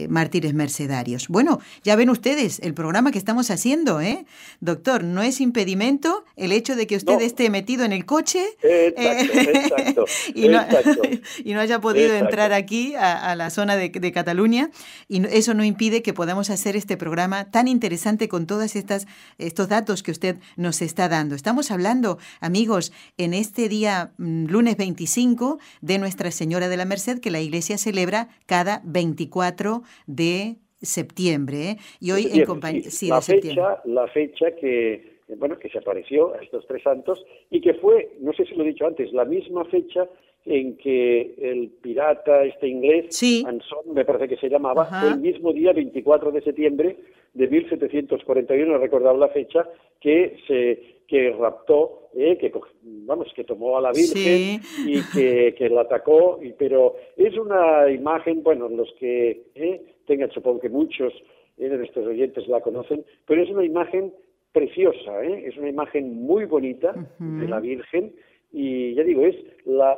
[0.10, 1.28] mártires mercedarios.
[1.28, 4.26] Bueno, ya ven ustedes el programa que estamos haciendo, ¿eh?
[4.60, 8.44] Doctor, no es impedimento el hecho de que usted esté metido en el coche.
[8.64, 10.06] Exacto, exacto.
[10.34, 10.48] y
[11.46, 14.70] no haya podido entrar aquí a, la zona de, Cataluña.
[15.08, 20.04] Y eso no impide que podamos hacer este programa tan interesante con todos estos datos
[20.04, 21.36] que usted nos está dando.
[21.36, 27.20] Estamos hablando, amigos, en este día mm, lunes 25 de Nuestra Señora de la Merced
[27.20, 31.72] que la Iglesia celebra cada 24 de septiembre.
[31.72, 31.78] ¿eh?
[32.00, 32.84] Y hoy en compañía...
[33.10, 37.74] la, fecha, la fecha que bueno, que se apareció a estos tres santos y que
[37.76, 40.08] fue, no sé si lo he dicho antes, la misma fecha
[40.48, 45.52] en que el pirata este inglés, Anson, me parece que se llamaba, fue el mismo
[45.52, 46.98] día, 24 de septiembre
[47.34, 49.68] de 1741, he recordado la fecha,
[50.00, 52.52] que se que raptó, eh, que
[52.84, 57.90] vamos, que tomó a la Virgen y que, que, la atacó, y, pero es una
[57.90, 61.14] imagen, bueno, los que eh, tengan, supongo que muchos
[61.58, 64.14] eh, de nuestros oyentes la conocen, pero es una imagen
[64.52, 65.46] preciosa, ¿eh?
[65.48, 68.14] es una imagen muy bonita de la Virgen
[68.52, 69.98] y ya digo, es la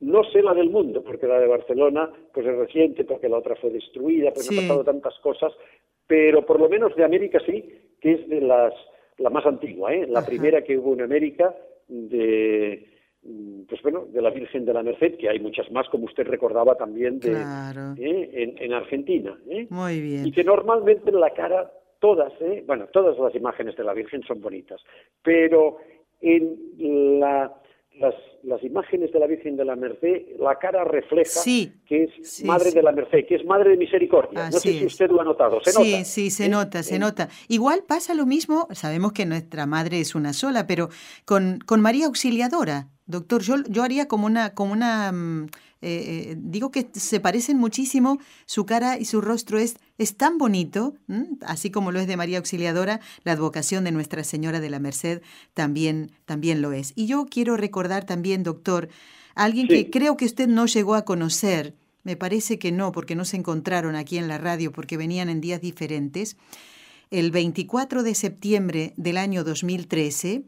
[0.00, 3.56] no sé la del mundo, porque la de Barcelona pues es reciente, porque la otra
[3.56, 5.52] fue destruida, porque han pasado tantas cosas,
[6.06, 8.74] pero por lo menos de América sí, que es de las
[9.18, 10.06] la más antigua, ¿eh?
[10.06, 11.54] la primera que hubo en América
[11.88, 12.96] de
[13.68, 16.76] pues bueno, de la Virgen de la Merced, que hay muchas más, como usted recordaba
[16.76, 18.30] también de, ¿eh?
[18.32, 19.36] en, en, Argentina.
[19.48, 19.66] ¿eh?
[19.70, 20.26] Muy bien.
[20.26, 22.62] Y que normalmente la cara todas, ¿eh?
[22.66, 24.80] bueno, todas las imágenes de la Virgen son bonitas,
[25.22, 25.78] pero
[26.20, 27.52] en la,
[27.98, 32.70] las, las, imágenes de la Virgen de la Merced, la cara refleja que es Madre
[32.70, 34.50] de la Merced, que es Madre de Misericordia.
[34.50, 35.60] no sé si usted lo ha notado.
[35.62, 37.28] ¿Se sí, sí, se nota, se nota.
[37.48, 40.88] Igual pasa lo mismo, sabemos que nuestra Madre es una sola, pero
[41.24, 42.88] con, con María Auxiliadora.
[43.06, 45.46] Doctor, yo, yo haría como una, como una mm,
[45.82, 50.38] eh, eh, digo que se parecen muchísimo, su cara y su rostro es, es tan
[50.38, 50.94] bonito,
[51.42, 55.20] así como lo es de María Auxiliadora, la advocación de Nuestra Señora de la Merced
[55.54, 56.92] también, también lo es.
[56.96, 58.88] Y yo quiero recordar también, doctor,
[59.34, 63.14] a alguien que creo que usted no llegó a conocer, me parece que no, porque
[63.14, 66.36] no se encontraron aquí en la radio, porque venían en días diferentes.
[67.10, 70.44] El 24 de septiembre del año 2013,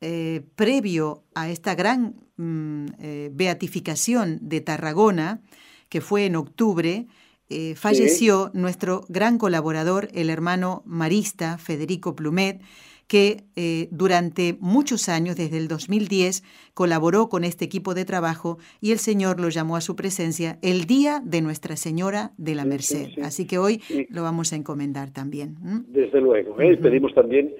[0.00, 5.40] eh, previo a esta gran mm, eh, beatificación de Tarragona,
[5.88, 7.06] que fue en octubre,
[7.48, 12.60] eh, falleció nuestro gran colaborador, el hermano marista Federico Plumet,
[13.06, 13.44] que
[13.90, 19.40] durante muchos años, desde el 2010, colaboró con este equipo de trabajo y el Señor
[19.40, 23.08] lo llamó a su presencia el día de Nuestra Señora de la Merced.
[23.22, 25.54] Así que hoy lo vamos a encomendar también.
[25.88, 27.54] Desde luego, pedimos también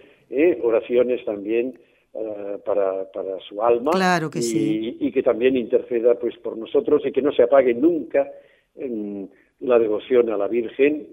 [0.62, 1.78] oraciones también
[2.14, 4.96] eh, para, para su alma claro que y, sí.
[5.00, 8.30] y, que también interceda pues por nosotros y que no se apague nunca
[8.76, 9.28] en
[9.60, 11.08] la devoción a la Virgen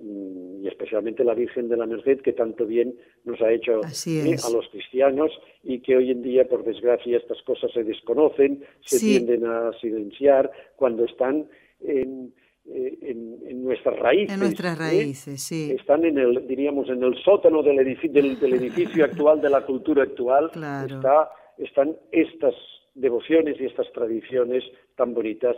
[0.61, 4.49] y especialmente la Virgen de la Merced que tanto bien nos ha hecho eh, a
[4.51, 5.31] los cristianos
[5.63, 10.51] y que hoy en día por desgracia estas cosas se desconocen, se tienden a silenciar
[10.75, 11.47] cuando están
[11.79, 12.33] en,
[12.65, 14.33] eh, en, nuestras raíces.
[14.33, 14.79] En nuestras ¿eh?
[14.79, 15.71] raíces, sí.
[15.71, 20.03] Están en el, diríamos, en el sótano del edificio, del, edificio actual, de la cultura
[20.03, 22.53] actual, está, están estas
[22.93, 24.63] devociones y estas tradiciones
[24.95, 25.55] tan bonitas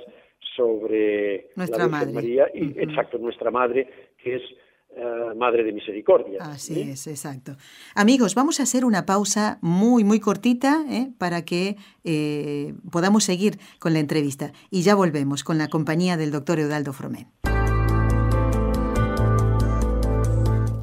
[0.56, 3.88] sobre nuestra la Virgen María y, exacto, nuestra madre,
[4.22, 4.42] que es
[4.96, 6.40] eh, Madre de Misericordia.
[6.42, 7.58] Así es, exacto.
[7.96, 11.12] Amigos, vamos a hacer una pausa muy, muy cortita ¿eh?
[11.18, 14.54] para que eh, podamos seguir con la entrevista.
[14.70, 17.28] Y ya volvemos con la compañía del doctor Eudaldo Fromen.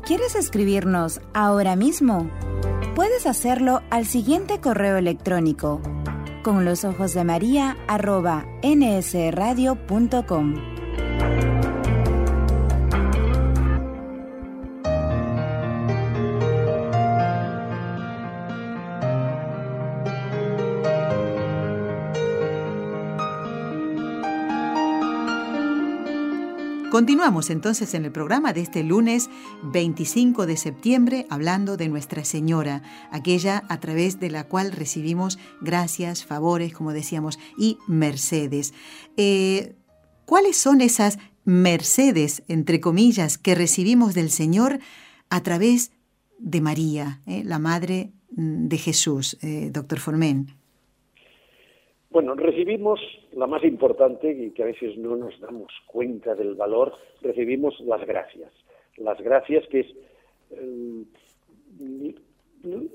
[0.05, 2.29] ¿Quieres escribirnos ahora mismo?
[2.97, 5.81] Puedes hacerlo al siguiente correo electrónico
[6.43, 9.61] con los ojos de María arroba nsradio.com.
[27.01, 29.31] Continuamos entonces en el programa de este lunes
[29.63, 36.27] 25 de septiembre hablando de Nuestra Señora, aquella a través de la cual recibimos gracias,
[36.27, 38.75] favores, como decíamos, y mercedes.
[39.17, 39.77] Eh,
[40.27, 44.79] ¿Cuáles son esas mercedes, entre comillas, que recibimos del Señor
[45.31, 45.93] a través
[46.39, 50.60] de María, eh, la Madre mm, de Jesús, eh, doctor Formen?
[52.11, 53.01] Bueno, recibimos
[53.33, 56.93] la más importante y que a veces no nos damos cuenta del valor,
[57.23, 58.53] recibimos las gracias.
[58.97, 59.87] Las gracias que es
[60.51, 61.05] eh,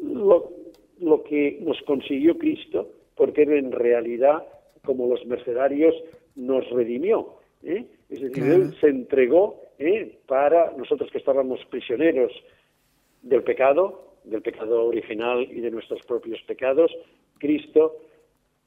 [0.04, 4.46] lo, que nos consiguió Cristo, porque en realidad,
[4.84, 5.96] como los mercenarios,
[6.36, 7.36] nos redimió.
[7.64, 7.86] ¿eh?
[8.10, 10.20] Es decir, Él se entregó ¿eh?
[10.28, 12.34] para nosotros que estábamos prisioneros
[13.22, 16.92] del pecado, del pecado original y de nuestros propios pecados,
[17.38, 17.96] Cristo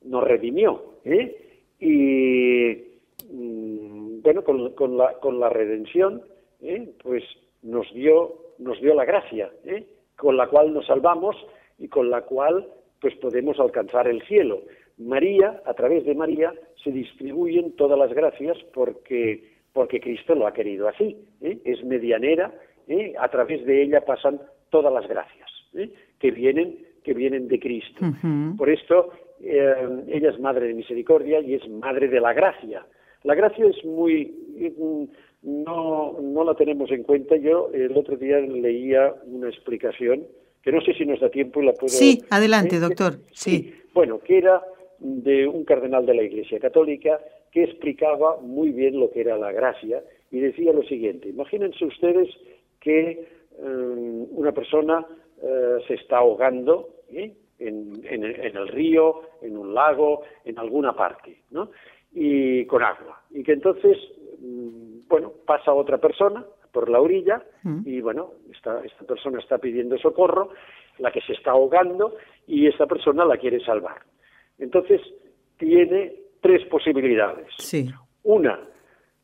[0.05, 0.83] nos redimió.
[1.05, 1.37] ¿eh?
[1.81, 6.23] Y mm, bueno, con, la, con la redención,
[6.61, 6.91] ¿eh?
[7.03, 7.23] pues
[7.63, 9.87] nos dio, nos dio la gracia, ¿eh?
[10.17, 11.37] con la cual nos salvamos
[11.79, 12.69] y con la cual
[13.01, 14.63] pues podemos alcanzar el cielo.
[14.99, 20.53] María, a través de María, se distribuyen todas las gracias porque, porque Cristo lo ha
[20.53, 21.17] querido así.
[21.41, 22.53] Es medianera,
[23.21, 25.49] a través de ella pasan todas las gracias
[26.19, 28.01] que vienen que vienen de Cristo.
[28.59, 32.87] Por esto ella es madre de misericordia y es madre de la gracia.
[33.25, 34.35] La gracia es muy
[35.43, 37.37] no, no la tenemos en cuenta.
[37.37, 40.27] Yo el otro día leía una explicación
[40.63, 41.89] que no sé si nos da tiempo y la puedo.
[41.89, 42.81] Sí, adelante, ¿Eh?
[42.81, 43.19] doctor.
[43.33, 43.73] Sí.
[43.95, 44.63] Bueno, que era
[44.99, 47.21] de un cardenal de la Iglesia Católica
[47.53, 52.29] que explicaba muy bien lo que era la gracia y decía lo siguiente: imagínense ustedes
[52.81, 53.27] que
[53.59, 55.07] em, una persona
[55.43, 57.33] eh, se está ahogando ¿eh?
[57.59, 61.71] en, en, en, el río, en un lago, en alguna parte, ¿no?
[62.13, 63.23] Y con agua.
[63.31, 63.97] Y que entonces
[64.41, 67.81] mm, bueno, pasa otra persona por la orilla mm.
[67.85, 70.51] y bueno, esta, esta persona está pidiendo socorro,
[70.99, 74.03] la que se está ahogando y esta persona la quiere salvar.
[74.59, 75.01] Entonces,
[75.57, 77.49] tiene tres posibilidades.
[77.59, 77.91] Sí.
[78.25, 78.61] Una,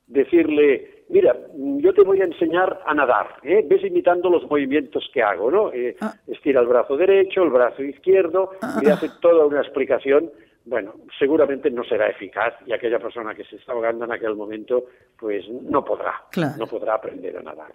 [0.07, 3.65] decirle, mira, yo te voy a enseñar a nadar, ¿eh?
[3.65, 5.73] ves imitando los movimientos que hago, ¿no?
[5.73, 6.13] Eh, ah.
[6.27, 8.51] Estira el brazo derecho, el brazo izquierdo,
[8.83, 8.95] y ah.
[8.95, 10.31] hace toda una explicación
[10.67, 14.87] bueno, seguramente no será eficaz y aquella persona que se está ahogando en aquel momento,
[15.19, 16.23] pues no podrá,
[16.59, 17.73] no podrá aprender a nadar.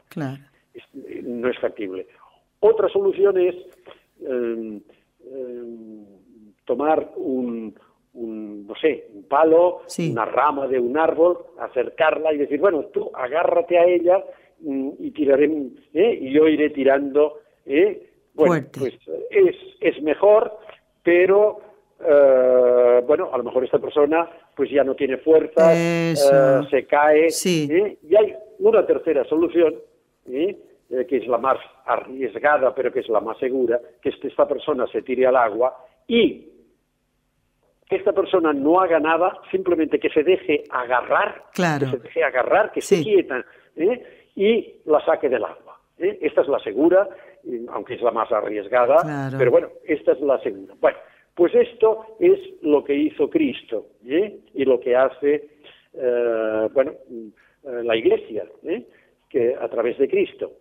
[1.23, 2.07] no es factible.
[2.61, 3.55] Otra solución es
[4.25, 4.81] em,
[6.65, 7.75] tomar un,
[8.19, 13.77] no sé, un palo, una rama de un árbol, acercarla y decir, bueno, tú agárrate
[13.77, 14.23] a ella
[14.59, 15.45] mm, y tiraré,
[15.93, 16.17] ¿eh?
[16.21, 17.39] y yo iré tirando.
[17.65, 18.09] ¿eh?
[18.33, 18.95] Bueno, pues
[19.29, 20.57] es, es mejor,
[21.03, 21.61] pero
[22.05, 27.29] eh, bueno, a lo mejor esta persona pues ya no tiene fuerza, se cae.
[27.45, 29.75] Y hay una tercera solución,
[30.25, 35.01] que es la más arriesgada, pero que es la más segura, que esta persona se
[35.01, 36.58] tire al agua y
[37.89, 42.71] que esta persona no haga nada, simplemente que se deje agarrar, que se deje agarrar,
[42.71, 43.43] que se quieta
[44.35, 45.79] y la saque del agua.
[45.97, 47.09] Esta es la segura,
[47.69, 50.75] aunque es la más arriesgada, pero bueno, esta es la segura.
[50.79, 50.97] Bueno,
[51.33, 54.39] pues esto es lo que hizo Cristo ¿eh?
[54.53, 55.49] y lo que hace
[55.93, 58.45] eh, bueno, eh, la Iglesia,
[59.29, 60.51] que a través de Cristo.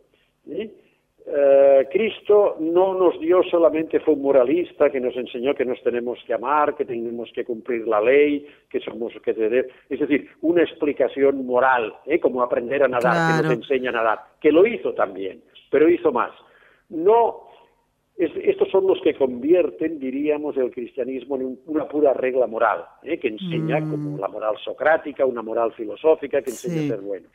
[1.90, 6.34] Cristo no nos dio solamente fue un moralista que nos enseñó que nos tenemos que
[6.34, 11.44] amar, que tenemos que cumplir la ley, que somos que tener, es decir, una explicación
[11.44, 15.88] moral, como aprender a nadar, que nos enseña a nadar, que lo hizo también, pero
[15.88, 16.32] hizo más.
[16.88, 17.48] No
[18.18, 23.18] estos son los que convierten, diríamos, el cristianismo en una pura regla moral, ¿eh?
[23.18, 23.90] que enseña mm.
[23.90, 27.30] como la moral socrática, una moral filosófica que enseña a ser buenos.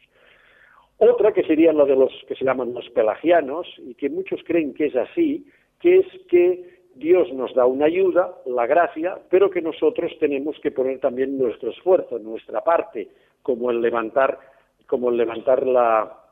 [1.09, 4.73] Otra que sería la de los que se llaman los pelagianos, y que muchos creen
[4.73, 5.45] que es así,
[5.81, 10.71] que es que Dios nos da una ayuda, la gracia, pero que nosotros tenemos que
[10.71, 13.09] poner también nuestro esfuerzo, nuestra parte,
[13.41, 14.39] como el levantar,
[14.87, 16.22] como el levantar la,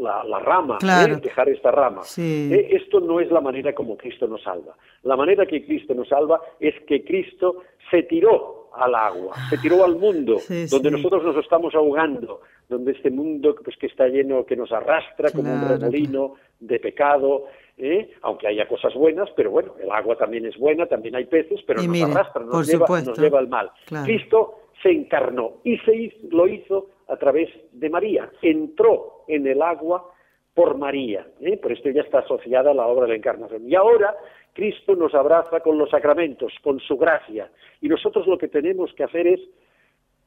[0.00, 1.16] la, rama, ¿eh?
[1.22, 2.02] dejar esta rama.
[2.16, 4.76] Eh, esto no es la manera como Cristo nos salva.
[5.02, 9.84] La manera que Cristo nos salva es que Cristo se tiró al agua, se tiró
[9.84, 10.38] al mundo,
[10.70, 15.30] donde nosotros nos estamos ahogando, donde este mundo pues, que está lleno, que nos arrastra
[15.30, 18.10] como un remolino de pecado, ¿eh?
[18.22, 21.82] aunque haya cosas buenas, pero bueno, el agua también es buena, también hay peces, pero
[21.82, 23.70] nos arrastra, nos lleva, nos lleva al mal.
[24.04, 28.30] Cristo se encarnó y se lo hizo a través de María.
[28.42, 30.12] Entró en el agua
[30.54, 31.26] por María.
[31.40, 31.56] ¿eh?
[31.56, 33.68] Por esto ya está asociada a la obra de la encarnación.
[33.68, 34.14] Y ahora
[34.52, 37.50] Cristo nos abraza con los sacramentos, con su gracia.
[37.80, 39.40] Y nosotros lo que tenemos que hacer es,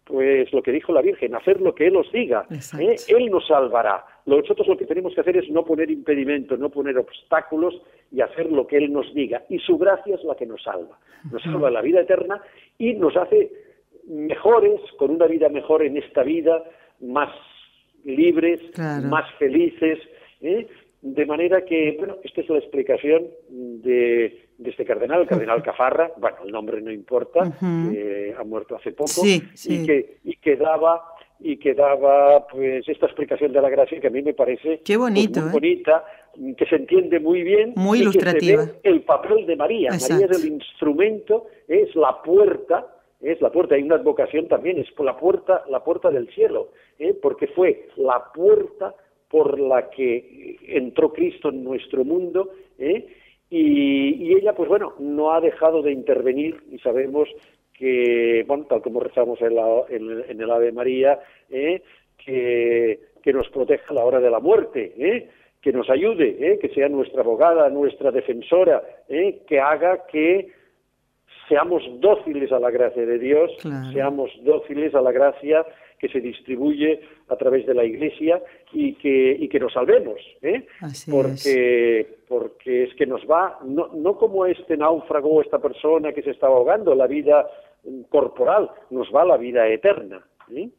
[0.06, 2.46] pues lo que dijo la Virgen, hacer lo que Él os diga.
[2.80, 2.96] ¿eh?
[3.10, 4.06] Él nos salvará.
[4.26, 8.52] Nosotros lo que tenemos que hacer es no poner impedimentos, no poner obstáculos y hacer
[8.52, 9.44] lo que Él nos diga.
[9.50, 10.98] Y su gracia es la que nos salva.
[11.30, 12.42] Nos salva la vida eterna
[12.78, 13.52] y nos hace
[14.08, 16.64] mejores, con una vida mejor en esta vida,
[17.00, 17.30] más
[18.04, 18.60] libres,
[19.04, 20.00] más felices,
[20.42, 20.68] ¿eh?
[21.02, 26.38] de manera que, bueno, esta es la explicación de, este cardenal, el cardenal Cafarra, bueno,
[26.46, 31.04] el nombre no importa, ha muerto hace poco, y que y que daba
[31.44, 34.98] y que daba pues esta explicación de la gracia que a mí me parece Qué
[34.98, 35.52] pues, bonito, muy ¿eh?
[35.52, 36.06] bonita,
[36.56, 38.66] que se entiende muy bien, muy y ilustrativa.
[38.66, 39.90] Que se ve el papel de María.
[39.90, 42.88] María es el instrumento, es la puerta
[43.22, 47.14] es la puerta, hay una advocación también, es la puerta, la puerta del cielo, ¿eh?
[47.22, 48.96] porque fue la puerta
[49.30, 52.50] por la que entró Cristo en nuestro mundo,
[52.80, 53.08] ¿eh?
[53.50, 57.30] y, ella, pues bueno, no ha dejado de intervenir y sabemos
[57.74, 59.58] que, bueno, tal como rezamos en,
[60.28, 61.20] en, el Ave María,
[61.50, 61.82] ¿eh?
[62.18, 65.30] que, que, nos proteja a la hora de la muerte,
[65.62, 70.50] que nos ayude, que sea nuestra abogada, nuestra defensora, que haga que
[71.48, 73.52] seamos dóciles a la gracia de Dios,
[73.94, 75.66] seamos dóciles a la gracia
[76.00, 78.42] que se distribuye a través de la Iglesia
[78.74, 80.66] y que, y que nos salvemos, ¿eh?
[81.10, 82.08] porque, es.
[82.28, 86.48] porque es que nos va, no, no como este náufrago, esta persona que se está
[86.48, 87.46] ahogando, la vida
[88.10, 90.26] corporal, nos va la vida eterna.
[90.56, 90.70] ¿eh?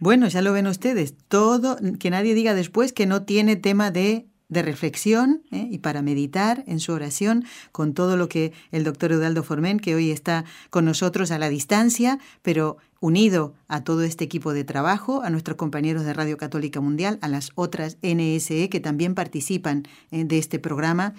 [0.00, 4.26] Bueno, ya lo ven ustedes, todo, que nadie diga después que no tiene tema de
[4.54, 5.68] de reflexión ¿eh?
[5.70, 9.94] y para meditar en su oración con todo lo que el doctor Eudaldo Formen, que
[9.94, 15.20] hoy está con nosotros a la distancia, pero unido a todo este equipo de trabajo,
[15.22, 20.24] a nuestros compañeros de Radio Católica Mundial, a las otras NSE que también participan ¿eh?
[20.24, 21.12] de este programa,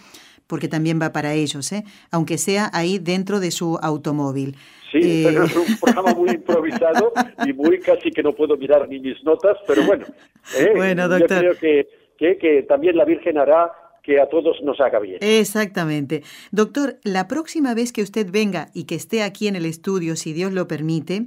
[0.47, 1.83] porque también va para ellos, ¿eh?
[2.09, 4.55] aunque sea ahí dentro de su automóvil.
[4.91, 7.11] Sí, pero es un programa muy improvisado
[7.45, 10.05] y muy casi que no puedo mirar ni mis notas, pero bueno,
[10.75, 11.43] bueno doctor.
[11.43, 13.71] yo creo que que, también la Virgen hará
[14.03, 15.17] que a todos nos haga bien.
[15.21, 16.21] Exactamente.
[16.51, 20.31] Doctor, la próxima vez que usted venga y que esté aquí en el estudio, si
[20.31, 21.25] Dios lo permite,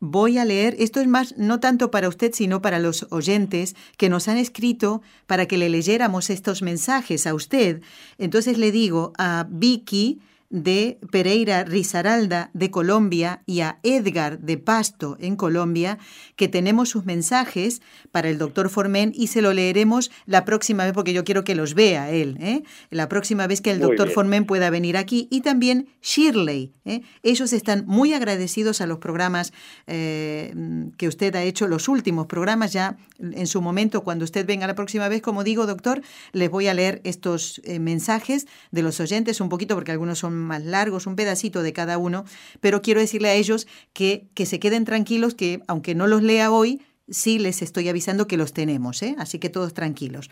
[0.00, 4.08] voy a leer, esto es más, no tanto para usted, sino para los oyentes que
[4.08, 7.80] nos han escrito para que le leyéramos estos mensajes a usted.
[8.18, 10.20] Entonces le digo a Vicky,
[10.50, 15.98] de Pereira Rizaralda de Colombia y a Edgar de Pasto en Colombia,
[16.36, 17.82] que tenemos sus mensajes
[18.12, 21.54] para el doctor Formen y se lo leeremos la próxima vez porque yo quiero que
[21.54, 22.62] los vea él, ¿eh?
[22.90, 25.28] la próxima vez que el doctor Formen pueda venir aquí.
[25.30, 26.72] Y también Shirley.
[26.84, 27.02] ¿eh?
[27.22, 29.52] Ellos están muy agradecidos a los programas
[29.86, 30.54] eh,
[30.96, 34.74] que usted ha hecho, los últimos programas ya en su momento, cuando usted venga la
[34.74, 39.48] próxima vez, como digo, doctor, les voy a leer estos mensajes de los oyentes un
[39.48, 42.24] poquito porque algunos son más largos, un pedacito de cada uno,
[42.60, 46.50] pero quiero decirle a ellos que, que se queden tranquilos, que aunque no los lea
[46.50, 49.14] hoy, sí les estoy avisando que los tenemos, ¿eh?
[49.18, 50.30] así que todos tranquilos.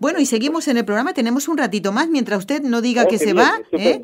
[0.00, 3.08] Bueno, y seguimos en el programa, tenemos un ratito más mientras usted no diga oh,
[3.08, 3.60] que se va.
[3.72, 4.00] ¿eh?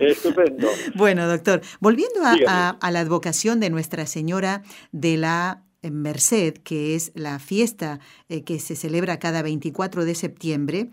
[0.00, 4.62] Estupendo, bueno, doctor, volviendo a, la advocación de Nuestra Señora
[4.92, 10.90] de la Merced, que es la fiesta eh, que se celebra cada 24 de septiembre,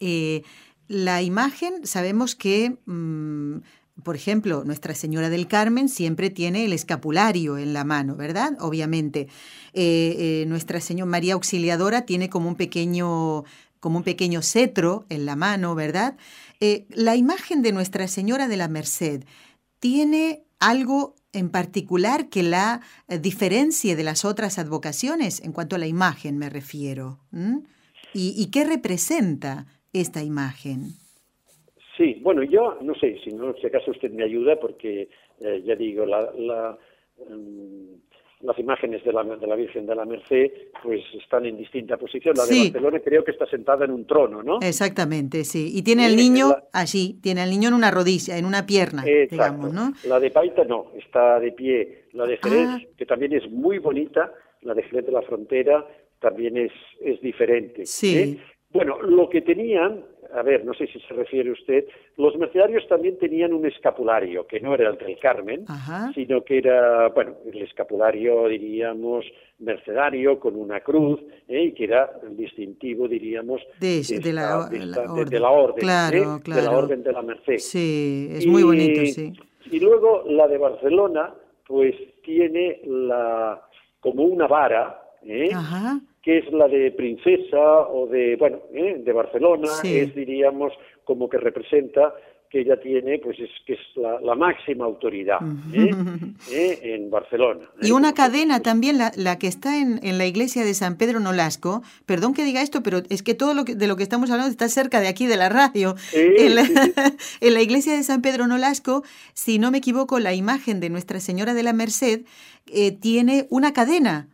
[0.00, 0.42] eh,
[0.88, 3.58] la imagen, sabemos que, mm,
[4.02, 8.56] por ejemplo, Nuestra Señora del Carmen siempre tiene el escapulario en la mano, ¿verdad?
[8.60, 9.28] Obviamente.
[9.74, 13.44] Eh, eh, Nuestra Señora María Auxiliadora tiene como un pequeño
[13.80, 16.16] como un pequeño cetro en la mano, ¿verdad?
[16.58, 19.22] Eh, la imagen de Nuestra Señora de la Merced
[19.78, 22.80] tiene algo en particular que la
[23.20, 27.20] diferencie de las otras advocaciones, en cuanto a la imagen me refiero.
[28.12, 30.92] ¿Y, ¿Y, qué representa esta imagen?
[31.96, 35.08] Sí, bueno, yo no sé, si no, si acaso usted me ayuda, porque
[35.40, 36.78] eh, ya digo, la,
[37.28, 37.98] em,
[38.40, 40.50] las imágenes de la, de la, Virgen de la Merced
[40.82, 42.36] pues están en distinta posición.
[42.36, 44.60] La de Barcelona creo que está sentada en un trono, ¿no?
[44.62, 45.72] Exactamente, sí.
[45.74, 49.72] Y tiene al niño allí, tiene al niño en una rodilla, en una pierna, digamos,
[49.72, 49.92] ¿no?
[50.06, 52.04] La de Paita no, está de pie.
[52.12, 52.80] La de Jerez, ah.
[52.96, 54.32] que también es muy bonita,
[54.62, 55.84] la de Jerez de la Frontera
[56.20, 57.86] también es, es diferente.
[57.86, 58.18] Sí.
[58.18, 58.38] ¿eh?
[58.70, 60.04] Bueno, lo que tenían,
[60.34, 61.86] a ver, no sé si se refiere usted,
[62.18, 65.64] los mercenarios también tenían un escapulario, que no era el del Carmen,
[66.14, 69.24] sino que era, bueno, el escapulario, diríamos,
[69.60, 71.64] mercedario, con una cruz, ¿eh?
[71.64, 74.02] y que era el distintivo, diríamos, de,
[74.34, 74.80] la, orden.
[75.30, 76.60] De, la orden, claro, claro.
[76.60, 77.58] de la orden de la Merced.
[77.58, 79.32] Sí, es muy bonito, sí.
[79.70, 81.32] Y luego la de Barcelona,
[81.66, 83.62] pues tiene la
[84.00, 85.50] como una vara, ¿eh?
[85.54, 88.96] Ajá que es la de princesa o de, bueno, ¿eh?
[88.98, 90.72] de Barcelona, es, diríamos,
[91.04, 92.14] como que representa
[92.50, 95.38] que ella tiene, pues es que es la, máxima autoridad
[95.72, 95.90] ¿eh?
[96.50, 96.80] ¿Eh?
[96.82, 97.68] en Barcelona.
[97.82, 101.20] Y una cadena también, la, la que está en, en, la iglesia de San Pedro
[101.20, 104.30] Nolasco, perdón que diga esto, pero es que todo lo que, de lo que estamos
[104.30, 105.94] hablando está cerca de aquí, de la radio.
[106.14, 106.62] en, la,
[107.40, 109.02] en, la, iglesia de San Pedro Nolasco,
[109.34, 112.22] si no me equivoco, la imagen de Nuestra Señora de la Merced
[113.00, 114.28] tiene una cadena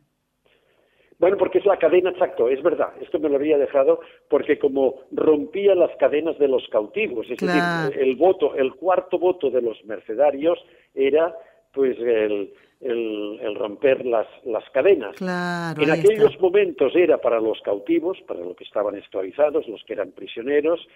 [1.25, 4.97] bueno, porque es la cadena, exacto, es verdad, esto me lo había dejado, porque como
[5.11, 7.63] rompía las cadenas de los cautivos, es decir,
[7.99, 10.59] el voto, el cuarto voto de los mercedarios
[10.95, 11.35] era
[11.73, 12.53] pues el,
[12.83, 15.17] el, romper las, las cadenas.
[15.19, 20.11] en aquellos momentos era para los cautivos, para los que estaban esclavizados, los que eran
[20.11, 20.87] prisioneros,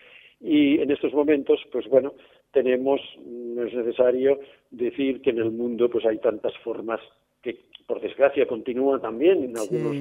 [0.43, 2.13] y en estos momentos, pues bueno,
[2.53, 7.01] tenemos, no es necesario decir que en el mundo pues hay tantas formas
[7.89, 9.97] por desgracia continúa también en algunos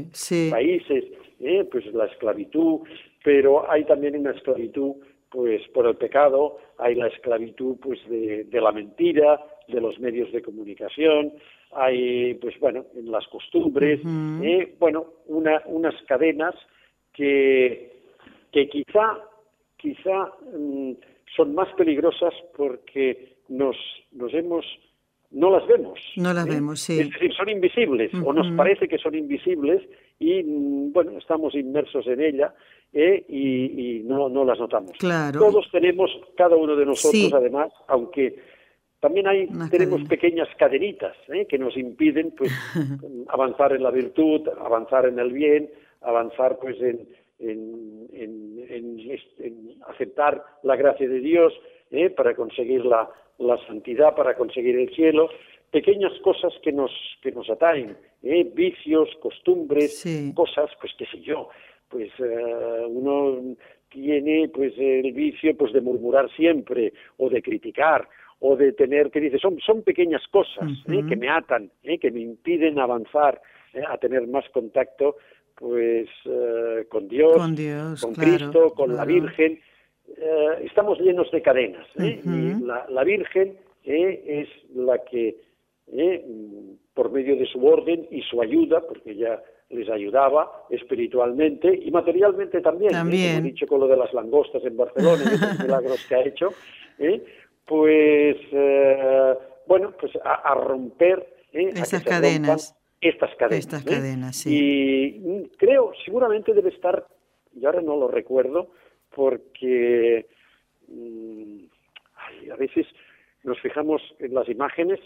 [0.52, 1.06] países,
[1.40, 1.64] ¿eh?
[1.72, 2.82] pues la esclavitud,
[3.24, 4.96] pero hay también una esclavitud
[5.30, 10.42] pues por el pecado, hay la esclavitud pues de, la mentira, de los medios de
[10.42, 11.34] comunicación,
[11.72, 14.02] hay, pues bueno, en las costumbres,
[14.44, 16.56] eh, bueno, una, unas cadenas
[17.14, 17.94] que,
[18.52, 19.18] que quizá,
[19.78, 20.92] quizá mm,
[21.36, 23.78] son más peligrosas porque nos,
[24.12, 24.66] nos hemos
[25.32, 26.00] no las vemos.
[26.16, 26.50] No las ¿eh?
[26.52, 27.00] vemos, sí.
[27.00, 29.82] Es decir, son invisibles, o nos parece que son invisibles,
[30.20, 32.54] y mm, bueno, estamos inmersos en ella
[32.94, 33.26] ¿eh?
[33.28, 34.92] y, y no, no las notamos.
[35.00, 35.40] Claro.
[35.40, 37.32] Todos tenemos, cada uno de nosotros, Sí.
[37.34, 38.36] además, aunque
[39.00, 40.10] también hay, Una tenemos cadena.
[40.10, 41.46] pequeñas cadenitas ¿eh?
[41.46, 42.52] que nos impiden pues
[43.28, 45.70] avanzar en la virtud, avanzar en el bien,
[46.02, 47.08] avanzar pues en,
[47.40, 48.08] en,
[48.70, 51.54] en aceptar la gracia de Dios
[51.92, 52.10] ¿eh?
[52.10, 53.10] para conseguir la,
[53.40, 55.30] la santidad, para conseguir el cielo,
[55.72, 58.50] pequeñas cosas que nos, que nos atraen, ¿eh?
[58.54, 60.34] vicios, costumbres, Sí.
[60.34, 61.50] cosas, pues qué sé yo,
[61.90, 63.56] pues eh, uno
[63.90, 68.08] tiene pues el vicio pues de murmurar siempre o de criticar
[68.40, 71.02] o de tener que dice son son pequeñas cosas ¿eh?
[71.08, 71.98] Que me atan ¿eh?
[71.98, 73.42] que me impiden avanzar
[73.74, 73.82] ¿eh?
[73.88, 75.16] a tener más contacto
[75.56, 76.10] pues
[76.90, 79.06] con Dios Con Dios, con claro, Cristo con la.
[79.06, 79.60] Virgen
[80.16, 82.22] Eh, estamos llenos de cadenas ¿eh?
[82.24, 82.36] Ujú.
[82.36, 84.24] y la, la Virgen ¿eh?
[84.26, 85.38] es la que
[85.92, 86.26] ¿eh?
[86.94, 92.62] por medio de su orden y su ayuda porque ella les ayudaba espiritualmente y materialmente
[92.62, 92.94] también, ¿eh?
[92.94, 93.36] También.
[93.36, 96.26] como he dicho con lo de las langostas en Barcelona y otros milagros que ha
[96.26, 96.50] hecho,
[97.00, 97.24] ¿eh?
[97.66, 99.34] pues eh,
[99.68, 101.70] bueno, pues a, a romper ¿eh?
[101.76, 102.76] Esas cadenas.
[103.02, 103.60] estas cadenas.
[103.66, 103.90] Estas ¿eh?
[103.90, 104.50] cadenas, sí.
[104.54, 107.06] Y creo, seguramente debe estar,
[107.54, 108.70] y ahora no lo recuerdo,
[109.16, 110.26] porque
[110.88, 111.66] mm,
[112.16, 112.86] ay, a veces
[113.44, 115.00] nos fijamos en las imágenes,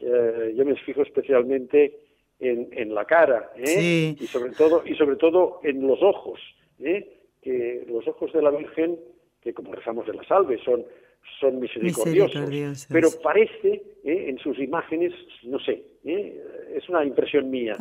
[0.00, 1.98] eh, yo me fijo especialmente
[2.40, 3.66] en, en la cara, ¿eh?
[3.66, 4.16] Sí.
[4.20, 6.40] y sobre todo y sobre todo en los ojos,
[6.80, 7.18] ¿eh?
[7.42, 8.98] que los ojos de la Virgen,
[9.40, 10.84] que como rezamos de la salve, son
[11.40, 12.88] son misericordiosos, Misericordiosos.
[12.90, 14.26] pero parece ¿eh?
[14.28, 17.76] en sus imágenes, no sé, es una impresión mía,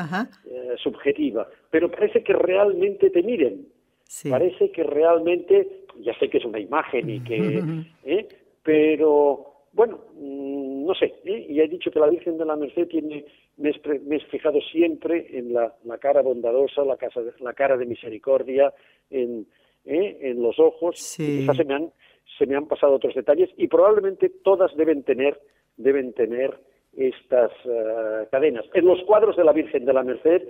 [0.84, 3.68] subjetiva, pero parece que realmente te miren,
[4.08, 4.30] Sí.
[4.30, 7.36] Parece que realmente, ya sé que es una imagen y que,
[8.06, 8.28] ¿eh?
[8.64, 11.46] pero bueno, mm, no sé, ¿eh?
[11.50, 13.26] y he dicho que la Virgen de la Merced tiene,
[13.58, 17.76] me, he me he fijado siempre en la, la cara bondadosa, la, casa la cara
[17.78, 18.74] de misericordia,
[19.10, 19.46] en,
[19.86, 20.18] ¿eh?
[20.22, 21.24] en los ojos, Sí.
[21.24, 21.92] y quizás se me han
[22.38, 25.40] se me han pasado otros detalles y probablemente todas deben tener
[25.78, 26.60] deben tener
[26.96, 28.66] estas eh, cadenas.
[28.74, 30.42] En los cuadros de la Virgen de la Merced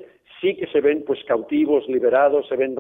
[0.42, 2.76] sí que se ven pues cautivos, liberados, se ven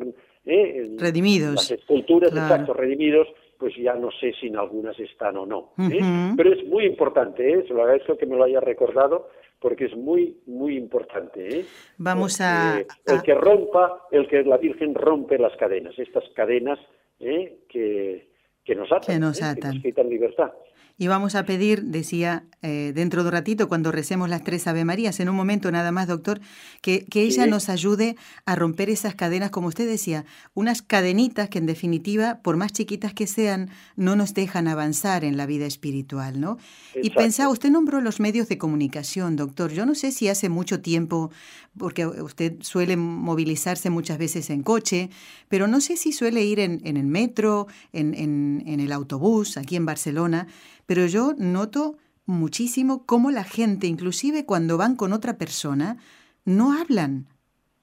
[0.47, 1.55] eh, Redimidos.
[1.55, 2.47] las esculturas, Claro.
[2.53, 3.27] exacto, redimidos,
[3.59, 5.73] pues ya no sé si en algunas están o no.
[5.91, 5.99] ¿eh?
[6.37, 7.65] Pero es muy importante, ¿eh?
[7.67, 9.29] se lo agradezco que me lo haya recordado,
[9.59, 11.59] porque es muy, muy importante.
[11.61, 11.65] ¿eh?
[11.97, 16.77] Vamos a- El que rompa, el que la Virgen rompe las cadenas, estas cadenas
[17.19, 18.27] que,
[18.63, 19.73] que nos atan, Que nos atan.
[19.75, 20.51] nos quitan libertad.
[20.99, 24.83] Y vamos a pedir, decía, eh, dentro de un ratito, cuando recemos las tres Ave
[24.83, 26.41] Marías, en un momento nada más, doctor,
[26.81, 27.49] que, que ella Sí.
[27.49, 32.57] nos ayude a romper esas cadenas, como usted decía, unas cadenitas que en definitiva, por
[32.57, 36.57] más chiquitas que sean, no nos dejan avanzar en la vida espiritual, ¿no?
[36.95, 37.21] Y Exacto.
[37.21, 39.71] pensaba, usted nombró los medios de comunicación, doctor.
[39.71, 41.29] Yo no sé si hace mucho tiempo,
[41.77, 45.09] porque usted suele movilizarse muchas veces en coche,
[45.47, 49.57] pero no sé si suele ir en, en el metro, en, en- en el autobús,
[49.57, 50.47] aquí en Barcelona,
[50.87, 51.97] pero yo noto
[52.27, 55.97] muchísimo cómo la gente, inclusive cuando van con otra persona,
[56.45, 57.25] no hablan.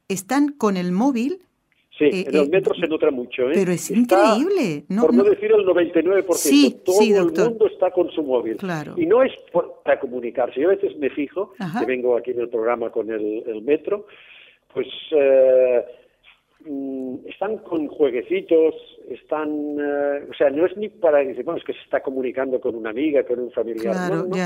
[0.09, 1.40] Están con el móvil,
[1.97, 3.42] Sí, Eh, en el eh, metro se nota mucho.
[3.51, 3.53] ¿eh?
[3.55, 4.01] pero es Está,
[4.36, 4.84] increíble.
[4.88, 8.20] No, por no, no- decir el 99%, Sí, todo sí, el mundo está con su
[8.24, 8.57] móvil.
[8.57, 8.95] Claro.
[8.97, 10.61] Y no es por- para comunicarse.
[10.61, 11.78] Yo a veces me fijo, Ajá.
[11.78, 14.07] que vengo aquí en el programa con el, el metro,
[14.72, 15.84] pues eh,
[17.27, 18.75] están con jueguecitos,
[19.09, 22.61] están, eh, o sea, no es ni para decir, bueno, es que se está comunicando
[22.61, 23.95] con una amiga, con un familiar.
[23.95, 24.37] Claro, no.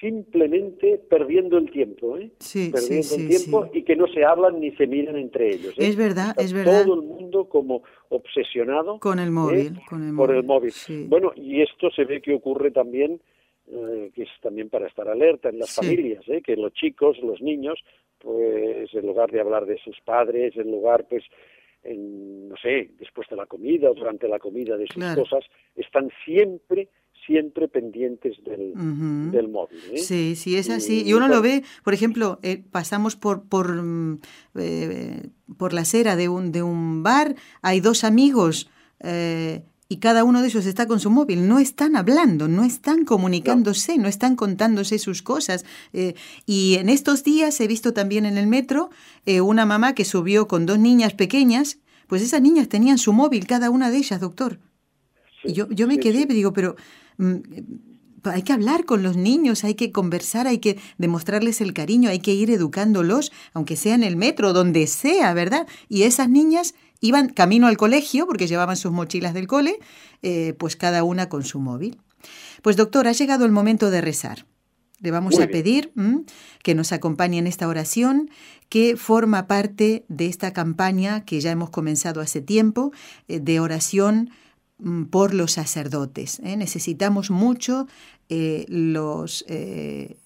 [0.00, 2.30] Simplemente perdiendo el tiempo, ¿eh?
[2.38, 5.52] Sí, perdiendo sí, el sí, tiempo y que no se hablan ni se miran entre
[5.52, 5.74] ellos.
[5.76, 5.88] ¿eh?
[5.88, 6.84] Es verdad, Está es verdad.
[6.84, 9.30] Todo el mundo como obsesionado Con el ¿eh?
[9.30, 10.72] móvil, con el por el móvil.
[11.06, 13.20] Bueno, y esto se ve que ocurre también,
[13.70, 16.40] eh, que es también para estar alerta en las familias, ¿eh?
[16.42, 17.78] que los chicos, los niños,
[18.20, 21.24] pues en lugar de hablar de sus padres, en lugar, pues,
[21.82, 25.22] en, no sé, después de la comida o durante la comida de sus Claro.
[25.22, 25.44] cosas,
[25.74, 26.88] están siempre,
[27.26, 28.72] siempre pendientes del,
[29.30, 29.78] del móvil.
[29.92, 29.98] ¿eh?
[29.98, 31.02] Sí, sí, es así.
[31.06, 34.20] Y, uno lo ve, por ejemplo, eh, pasamos por, por, mm,
[34.58, 35.22] eh,
[35.58, 38.70] por la acera de un, de un bar, hay dos amigos
[39.02, 39.62] eh,
[39.92, 41.48] y cada uno de ellos está con su móvil.
[41.48, 45.64] No están hablando, no están comunicándose, no, están contándose sus cosas.
[45.92, 46.14] Eh,
[46.46, 48.90] y en estos días he visto también en el metro
[49.26, 53.48] eh, una mamá que subió con dos niñas pequeñas, pues esas niñas tenían su móvil,
[53.48, 54.60] cada una de ellas, doctor.
[55.42, 56.26] sí, Y yo, yo me sí, quedé, sí.
[56.28, 56.76] digo, pero
[57.18, 57.34] mm,
[58.22, 62.20] hay que hablar con los niños, hay que conversar, hay que demostrarles el cariño, hay
[62.20, 65.66] que ir educándolos, aunque sea en el metro, donde sea, ¿verdad?
[65.88, 69.78] Y esas niñas iban camino al colegio, porque llevaban sus mochilas del cole,
[70.22, 71.98] eh, pues cada una con su móvil.
[72.62, 74.46] Pues doctor, ha llegado el momento de rezar.
[74.98, 75.94] Le vamos a pedir
[76.62, 78.30] que nos acompañe en esta oración
[78.68, 82.92] que forma parte de esta campaña que ya hemos comenzado hace tiempo
[83.26, 84.28] eh, de oración
[84.76, 86.40] mm, por los sacerdotes.
[86.44, 86.56] ¿eh?
[86.58, 87.86] Necesitamos mucho
[88.28, 89.44] los,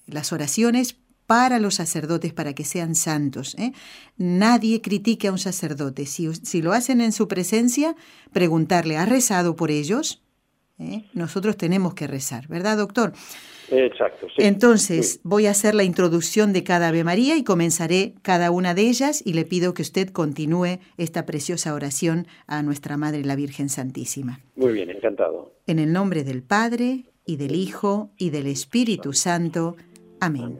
[0.05, 0.97] las oraciones
[1.27, 3.55] para los sacerdotes, para que sean santos.
[3.55, 3.71] ¿eh?
[4.17, 6.05] Nadie critique a un sacerdote.
[6.05, 7.95] Si, si, lo hacen en su presencia,
[8.31, 10.21] preguntarle, ¿ha rezado por ellos?
[10.79, 11.05] ¿Eh?
[11.13, 13.13] Nosotros tenemos que rezar, ¿verdad, doctor?
[13.71, 14.27] Exacto.
[14.27, 18.73] Sí, Entonces, voy a hacer la introducción de cada Ave María y comenzaré cada una
[18.73, 23.35] de ellas y le pido que usted continúe esta preciosa oración a nuestra Madre la
[23.35, 24.41] Virgen Santísima.
[24.55, 25.53] Muy bien, encantado.
[25.65, 29.75] En el nombre del Padre, y del Hijo, y del Espíritu Santo.
[30.19, 30.59] Amén.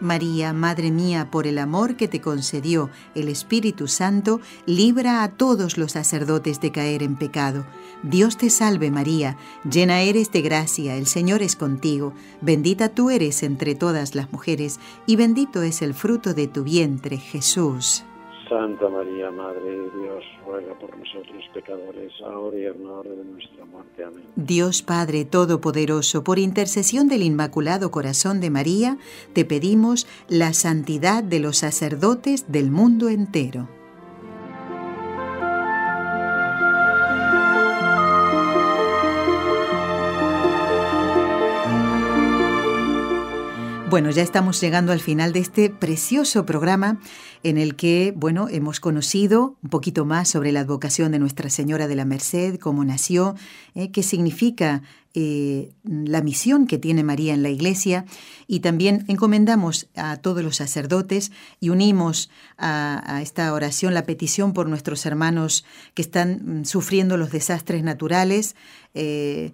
[0.00, 5.78] María, Madre mía, por el amor que te concedió el Espíritu Santo, libra a todos
[5.78, 7.64] los sacerdotes de caer en pecado.
[8.02, 9.36] Dios te salve María,
[9.70, 14.80] llena eres de gracia, el Señor es contigo, bendita tú eres entre todas las mujeres,
[15.06, 18.04] y bendito es el fruto de tu vientre, Jesús.
[18.48, 19.90] Santa María, Madre
[20.20, 24.04] Dios, ruega por nosotros pecadores, ahora y en la hora de nuestra muerte.
[24.04, 24.24] Amén.
[24.36, 28.98] Dios Padre Todopoderoso, por intercesión del Inmaculado Corazón de María,
[29.32, 33.68] te pedimos la santidad de los sacerdotes del mundo entero.
[43.90, 47.00] Bueno, ya estamos llegando al final de este precioso programa
[47.42, 51.88] en el que, bueno, hemos conocido un poquito más sobre la advocación de Nuestra Señora
[51.88, 53.34] de la Merced, cómo nació,
[53.74, 54.82] eh, qué significa
[55.12, 58.04] eh, la misión que tiene María en la Iglesia
[58.46, 64.68] y también encomendamos a todos los sacerdotes y unimos a, esta oración la petición por
[64.68, 65.64] nuestros hermanos
[65.94, 68.54] que están mm, sufriendo los desastres naturales.
[68.94, 69.52] Eh,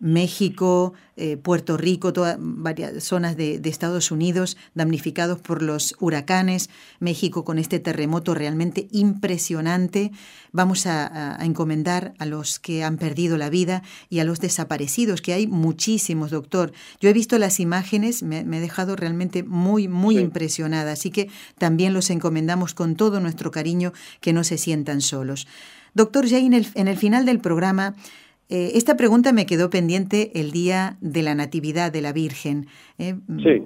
[0.00, 6.70] México, eh, Puerto Rico, todas varias zonas de, Estados Unidos damnificados por los huracanes,
[7.00, 10.12] México con este terremoto realmente impresionante.
[10.52, 15.32] Vamos a, encomendar a los que han perdido la vida y a los desaparecidos, que
[15.32, 16.72] hay muchísimos, doctor.
[17.00, 21.28] Yo he visto las imágenes, me, he dejado realmente muy, muy impresionada, así que
[21.58, 25.46] también los encomendamos con todo nuestro cariño, que no se sientan solos.
[25.94, 27.94] Doctor, ya en el, en el final del programa
[28.50, 32.66] eh, esta pregunta me quedó pendiente el día de la Natividad de la Virgen.
[32.96, 33.14] ¿eh?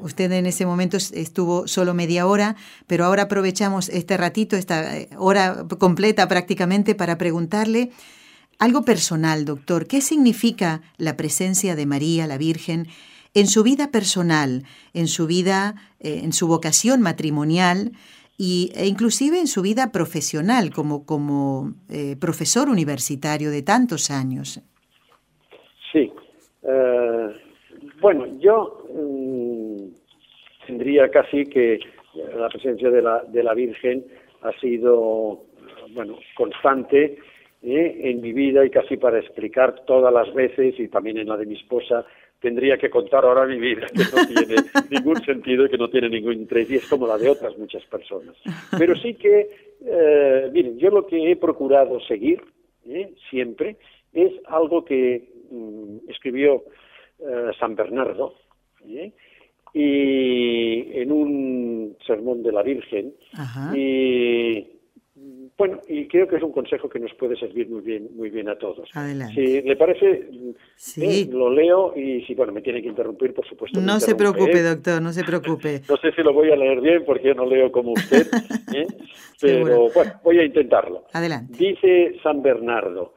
[0.01, 2.57] Usted en ese momento estuvo solo media hora,
[2.89, 7.93] pero ahora aprovechamos este ratito, esta eh, hora completa prácticamente, para preguntarle
[8.59, 9.87] algo personal, doctor.
[9.87, 12.89] ¿Qué significa la presencia de María, la Virgen,
[13.35, 14.65] en su vida personal,
[14.95, 17.93] en su vida, en su vocación matrimonial?
[18.37, 21.75] y, e inclusive en su vida profesional como, como
[22.19, 24.61] profesor universitario de tantos años.
[26.63, 27.29] Eh,
[28.01, 29.87] bueno, yo mm,
[30.67, 31.81] tendría casi que
[32.37, 34.05] la presencia de la, de la Virgen
[34.43, 35.45] ha sido,
[35.95, 37.19] bueno, constante
[37.63, 38.01] ¿eh?
[38.03, 41.47] en mi vida y casi para explicar todas las veces y también en la de
[41.47, 42.05] mi esposa
[42.41, 44.57] tendría que contar ahora mi vida, que no tiene
[44.91, 47.85] ningún sentido y que no tiene ningún interés, y es como la de otras muchas
[47.85, 48.35] personas.
[48.77, 49.49] Pero sí que,
[49.87, 52.43] eh, miren, yo lo que he procurado seguir
[52.89, 53.15] ¿eh?
[53.31, 53.77] siempre
[54.13, 56.65] es algo que Mm, escribió
[57.19, 58.37] eh, San Bernardo,
[58.89, 59.13] ¿eh?
[59.75, 63.13] y en un sermón de la Virgen,
[63.75, 64.67] y
[65.59, 68.49] bueno, y creo que es un consejo que nos puede servir muy bien, muy bien
[68.49, 68.89] a todos.
[69.35, 70.27] Si le parece,
[70.97, 73.79] eh, lo leo y si bueno me tiene que interrumpir, por supuesto.
[73.79, 75.83] No se preocupe, doctor, no se preocupe.
[75.89, 78.27] no sé si lo voy a leer bien porque yo no leo como usted,
[79.41, 81.05] pero bueno, voy a intentarlo.
[81.13, 81.59] Adelante.
[81.59, 83.15] Dice San Bernardo,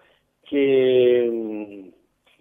[0.49, 1.94] que, mm,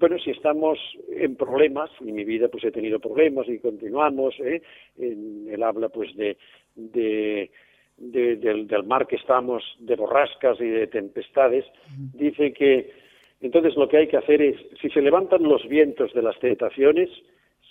[0.04, 0.78] bueno, si estamos
[1.08, 4.60] en problemas, y en mi vida pues he tenido problemas y continuamos, ¿eh?
[4.98, 6.36] en, él habla pues de,
[6.74, 7.50] de,
[7.96, 11.64] del, del, mar que estamos, de borrascas y de tempestades,
[12.12, 12.92] dice que
[13.40, 17.08] entonces lo que hay que hacer es, si se levantan los vientos de las tentaciones,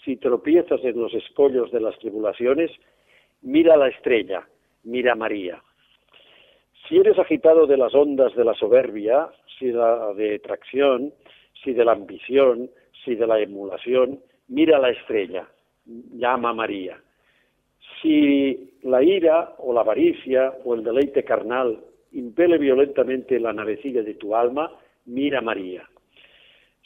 [0.04, 2.72] si tropiezas en los escollos de las tribulaciones,
[3.44, 4.48] mira la estrella,
[4.84, 5.62] mira a María.
[6.90, 9.30] Si eres agitado de las ondas de la soberbia,
[9.60, 11.14] si de la detracción,
[11.64, 12.70] si de la ambición,
[13.04, 15.48] si de la emulación, mira la estrella,
[15.86, 17.02] llama a María.
[18.02, 21.80] Si la ira o la avaricia o el deleite carnal
[22.12, 24.72] impele violentamente la navecilla de tu alma,
[25.06, 25.88] mira María.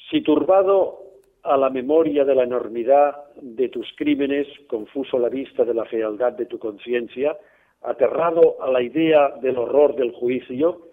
[0.09, 0.99] Si turbado
[1.43, 6.33] a la memoria de la enormidad de tus crímenes, confuso la vista de la fealdad
[6.33, 7.37] de tu conciencia,
[7.81, 10.86] aterrado a la idea del horror del juicio,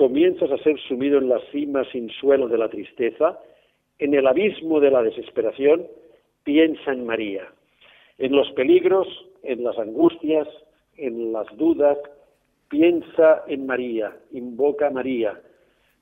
[0.00, 3.38] comienzas a ser sumido en la cima sin suelo de la tristeza,
[3.98, 5.86] en el abismo de la desesperación,
[6.42, 7.46] piensa en María,
[8.16, 9.06] en los peligros,
[9.42, 10.48] en las angustias,
[10.96, 11.98] en las dudas,
[12.70, 15.38] piensa en María, invoca a María.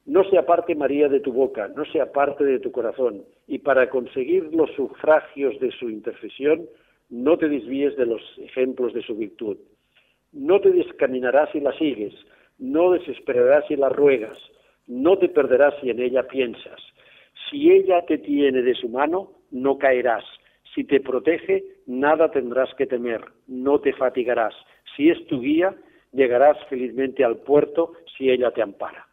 [0.07, 3.91] No se aparte María de tu boca, no se aparte de tu corazón, y para
[3.91, 6.69] conseguir los sufragios de su intercesión,
[7.11, 9.57] no te desvíes de los ejemplos de su virtud.
[10.31, 12.15] No te descaminarás si la sigues,
[12.59, 14.39] no desesperarás si la ruegas,
[14.87, 16.81] no te perderás si en ella piensas.
[17.51, 20.25] Si ella te tiene de su mano, no caerás.
[20.75, 24.55] Si te protege, nada tendrás que temer, no te fatigarás.
[24.97, 25.75] Si es tu guía,
[26.13, 29.07] llegarás felizmente al puerto si ella te ampara.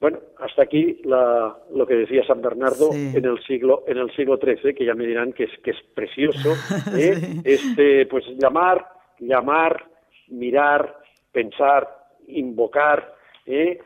[0.00, 4.74] Bueno, hasta aquí lo que decía San Bernardo en el siglo en el siglo XIII,
[4.74, 6.52] que ya me dirán que es que es precioso,
[6.98, 7.40] ¿eh?
[7.44, 8.84] este pues llamar,
[9.18, 9.86] llamar,
[10.28, 10.98] mirar,
[11.32, 13.14] pensar, invocar,
[13.46, 13.78] ¿eh?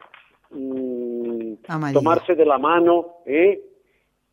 [0.50, 1.54] mm,
[1.92, 3.60] tomarse de la mano ¿eh?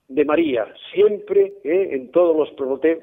[0.07, 1.89] de María, siempre ¿eh?
[1.91, 2.49] en todos los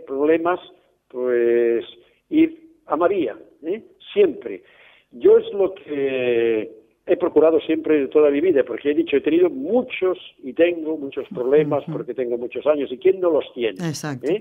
[0.07, 0.61] problemas,
[1.09, 1.85] pues
[2.31, 3.83] ir a María, ¿eh?
[4.13, 4.63] siempre.
[5.11, 9.21] Yo es lo que he procurado siempre de toda mi vida, porque he dicho, he
[9.21, 13.87] tenido muchos y tengo muchos problemas porque tengo muchos años, ¿y quién no los tiene?
[13.87, 14.33] Exacto.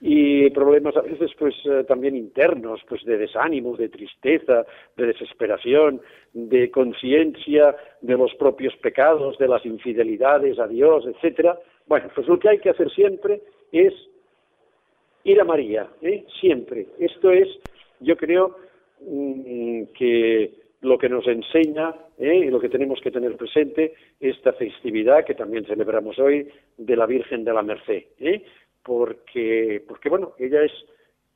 [0.00, 4.64] Y problemas a veces pues eh, también internos, pues de desánimo, de tristeza,
[4.96, 6.00] de desesperación,
[6.32, 11.58] de conciencia de los propios pecados, de las infidelidades a Dios, etcétera.
[11.86, 13.42] Bueno, pues lo que hay que hacer siempre
[13.72, 13.92] es
[15.24, 16.24] ir a María, ¿eh?
[16.40, 16.86] siempre.
[16.98, 17.48] Esto es,
[18.00, 18.56] yo creo
[19.00, 22.36] mm, que lo que nos enseña ¿eh?
[22.46, 26.48] y lo que tenemos que tener presente esta festividad que también celebramos hoy
[26.78, 28.04] de la Virgen de la Merced.
[28.18, 28.42] ¿eh?
[28.82, 30.72] Porque, porque bueno, ella es,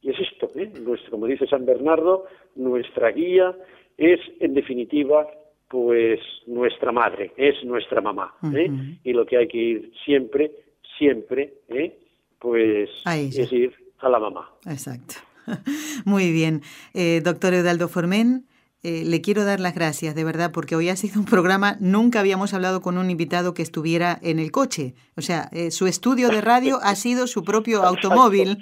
[0.02, 0.72] es esto, ¿eh?
[1.10, 2.26] como dice San Bernardo,
[2.56, 3.54] nuestra guía
[3.96, 5.26] es, en definitiva,
[5.68, 8.34] pues nuestra madre, es nuestra mamá.
[8.54, 8.70] ¿eh?
[9.02, 10.52] Y lo que hay que ir siempre,
[10.98, 11.98] siempre, ¿eh?
[12.38, 14.50] pues es ir a la mamá.
[14.66, 15.14] Exacto.
[16.04, 16.62] Muy bien.
[16.94, 18.46] Eh, doctor Eudaldo Formen,
[18.84, 22.20] eh, le quiero dar las gracias, de verdad, porque hoy ha sido un programa, nunca
[22.20, 24.94] habíamos hablado con un invitado que estuviera en el coche.
[25.16, 28.58] O sea, eh, su estudio de radio ha sido su propio automóvil.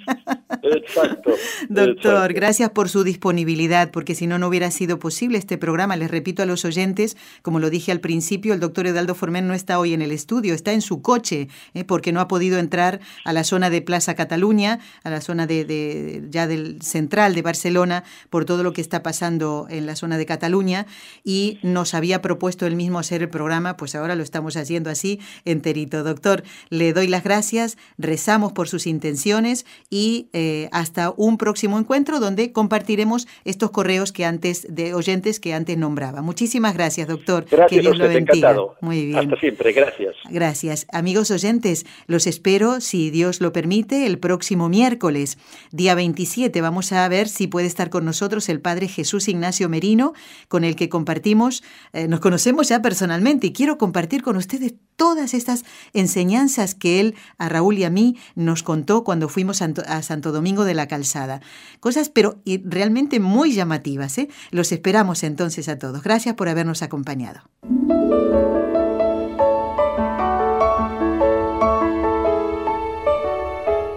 [0.61, 1.33] Exacto.
[1.69, 5.97] Doctor, gracias por su disponibilidad, porque si no, no hubiera sido posible este programa.
[5.97, 9.53] Les repito a los oyentes, como lo dije al principio, el doctor Edaldo Formen no
[9.53, 13.01] está hoy en el estudio, está en su coche, eh, porque no ha podido entrar
[13.25, 18.03] a la zona de Plaza Cataluña, a la zona de, ya del central de Barcelona,
[18.29, 20.85] por todo lo que está pasando en la zona de Cataluña
[21.23, 25.19] y nos había propuesto él mismo hacer el programa, pues ahora lo estamos haciendo así
[25.45, 26.03] enterito.
[26.03, 32.19] Doctor, le doy las gracias, rezamos por sus intenciones y eh, hasta un próximo encuentro
[32.19, 36.21] donde compartiremos estos correos que antes de oyentes que antes nombraba.
[36.21, 37.45] Muchísimas gracias, doctor.
[37.49, 38.55] Gracias que Dios lo bendiga.
[38.81, 39.19] Muy bien.
[39.19, 40.15] Hasta siempre, gracias.
[40.29, 40.87] Gracias.
[40.91, 45.37] Amigos oyentes, los espero, si Dios lo permite, el próximo miércoles,
[45.71, 46.61] día 27.
[46.61, 50.02] Vamos a ver si puede estar con nosotros el Padre Jesús Ignacio Merino
[50.49, 55.33] con el que compartimos, eh, nos conocemos ya personalmente y quiero compartir con ustedes todas
[55.33, 60.31] estas enseñanzas que él a Raúl y a mí nos contó cuando fuimos a Santo
[60.31, 61.41] Domingo de la Calzada.
[61.79, 64.17] Cosas pero realmente muy llamativas.
[64.17, 64.29] ¿eh?
[64.51, 66.03] Los esperamos entonces a todos.
[66.03, 67.41] Gracias por habernos acompañado.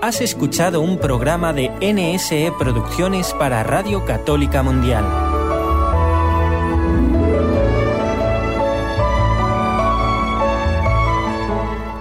[0.06, 5.25] Has escuchado un programa de NSE Producciones para Radio Católica Mundial.